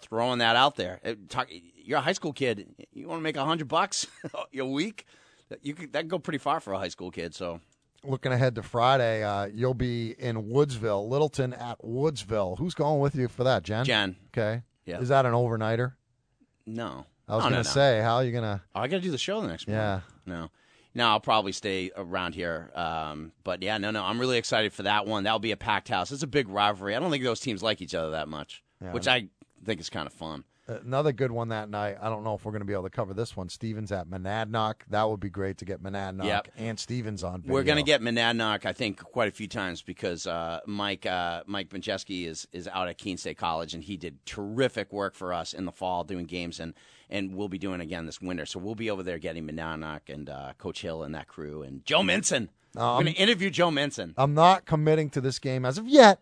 [0.00, 1.00] throwing that out there.
[1.04, 2.86] Uh, Talk, you're a high school kid.
[2.92, 4.06] You want to make a hundred bucks
[4.56, 5.06] a week?
[5.62, 7.34] You could that could go pretty far for a high school kid.
[7.34, 7.60] So
[8.04, 12.58] Looking ahead to Friday, uh, you'll be in Woodsville, Littleton at Woodsville.
[12.58, 13.84] Who's going with you for that, Jen?
[13.84, 14.62] Jen, Okay.
[14.84, 14.98] Yeah.
[14.98, 15.92] Is that an overnighter?
[16.66, 17.62] no, I was Oh, no, going no.
[17.62, 18.60] to say, how are you going to?
[18.74, 19.80] Oh, I got to do the show the next morning.
[19.84, 20.00] Yeah.
[20.26, 20.50] No.
[20.94, 22.70] No, I'll probably stay around here.
[22.74, 25.22] Um, but yeah, no, no, I'm really excited for that one.
[25.22, 26.10] That'll be a packed house.
[26.12, 26.94] It's a big rivalry.
[26.96, 28.92] I don't think those teams like each other that much, Yeah.
[28.92, 29.28] which I
[29.64, 30.42] think is kind of fun.
[30.84, 31.96] Another good one that night.
[32.00, 33.48] I don't know if we're going to be able to cover this one.
[33.48, 34.76] Stevens at Monadnock.
[34.88, 36.48] That would be great to get Monadnock Yep.
[36.56, 37.54] and Stevens on video.
[37.54, 41.42] We're going to get Monadnock, I think, quite a few times because uh, Mike uh,
[41.46, 45.32] Mike Majeski is is out at Keene State College, and he did terrific work for
[45.32, 46.74] us in the fall doing games, and
[47.10, 48.46] and we'll be doing again this winter.
[48.46, 51.84] So we'll be over there getting Monadnock and uh, Coach Hill and that crew, and
[51.84, 52.48] Joe Minson.
[52.74, 54.14] Um, going to interview Joe Minson.
[54.16, 56.20] I'm not committing to this game as of yet,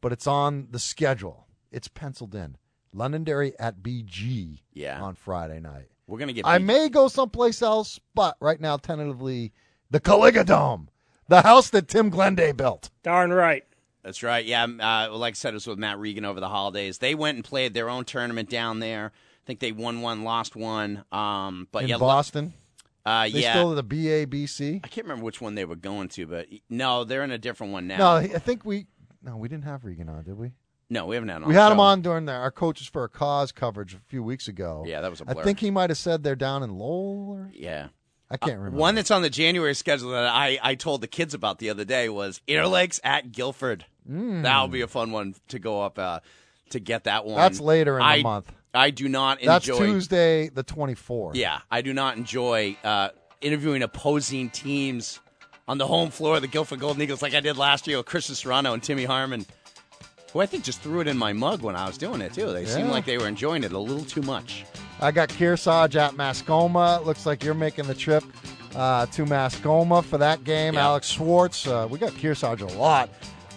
[0.00, 1.46] but it's on the schedule.
[1.70, 2.56] It's penciled in.
[2.92, 5.00] Londonderry at BG Yeah.
[5.00, 5.88] on Friday night.
[6.06, 6.46] We're going to get.
[6.46, 9.52] I beat- may go someplace else, but right now, tentatively,
[9.90, 10.88] the Caliga Dome,
[11.28, 12.90] the house that Tim Glenday built.
[13.02, 13.64] Darn right.
[14.02, 14.44] That's right.
[14.44, 16.98] Yeah, uh, like I said, it was with Matt Regan over the holidays.
[16.98, 19.12] They went and played their own tournament down there.
[19.14, 21.04] I think they won one, lost one.
[21.12, 22.54] Um, but in yeah, Boston.
[23.04, 23.52] Uh, They yeah.
[23.52, 24.80] still the BABC.
[24.84, 27.72] I can't remember which one they were going to, but no, they're in a different
[27.72, 27.98] one now.
[27.98, 28.86] No, I think we
[29.22, 30.52] no, we didn't have Regan on, did we?
[30.90, 31.48] No, we haven't had him.
[31.48, 34.22] We on had him on during the, our coaches for a cause coverage a few
[34.22, 34.84] weeks ago.
[34.86, 35.42] Yeah, that was a I blur.
[35.42, 37.30] I think he might have said they're down in Lowell.
[37.30, 37.88] Or, Yeah.
[38.32, 38.78] I can't remember.
[38.78, 41.84] One that's on the January schedule that I, I told the kids about the other
[41.84, 43.86] day was Interlakes at Gilford.
[44.08, 44.42] Mm.
[44.44, 46.20] That would be a fun one to go up uh,
[46.70, 47.36] to get that one.
[47.36, 48.52] That's later in the month.
[48.72, 49.66] I do not That's.
[49.66, 51.34] Tuesday the twenty fourth.
[51.34, 53.08] Yeah, I do not enjoy uh,
[53.40, 55.18] interviewing opposing teams
[55.66, 58.06] on the home floor of the Gilford Golden Eagles like I did last year with
[58.06, 59.44] Christian Serrano and Timmy Harmon,
[60.32, 62.52] who I think just threw it in my mug when I was doing it too.
[62.52, 64.64] They seemed like they were enjoying it a little too much.
[65.00, 67.04] I got Kearsarge at Mascoma.
[67.04, 68.22] Looks like you're making the trip
[68.74, 70.74] uh, to Mascoma for that game.
[70.74, 70.84] Yeah.
[70.84, 71.66] Alex Schwartz.
[71.66, 73.10] Uh, we got Kearsarge a lot.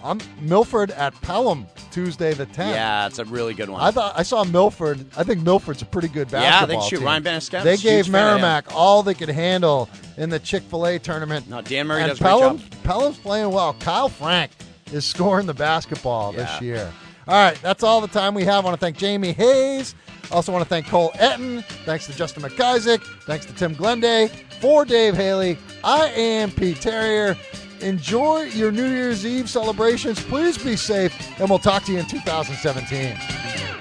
[0.03, 2.73] I'm Milford at Pelham Tuesday the 10th.
[2.73, 3.79] Yeah, it's a really good one.
[3.79, 5.05] I thought I saw Milford.
[5.15, 6.75] I think Milford's a pretty good basketball.
[6.75, 6.97] Yeah, they shoot.
[6.97, 7.05] team.
[7.05, 8.11] Ryan Benescott's They gave huge fan.
[8.11, 11.47] Merrimack all they could handle in the Chick Fil A tournament.
[11.49, 12.59] No, Dan Murray and does Pelham.
[12.83, 13.75] Pelham's playing well.
[13.75, 14.51] Kyle Frank
[14.93, 16.91] is scoring the basketball this year.
[17.27, 18.63] All right, that's all the time we have.
[18.63, 19.95] I want to thank Jamie Hayes.
[20.31, 21.63] Also want to thank Cole Etten.
[21.85, 23.01] Thanks to Justin McIsaac.
[23.23, 24.29] Thanks to Tim Glenday.
[24.59, 27.35] For Dave Haley, I am Pete Terrier.
[27.81, 30.21] Enjoy your New Year's Eve celebrations.
[30.21, 33.72] Please be safe, and we'll talk to you in 2017.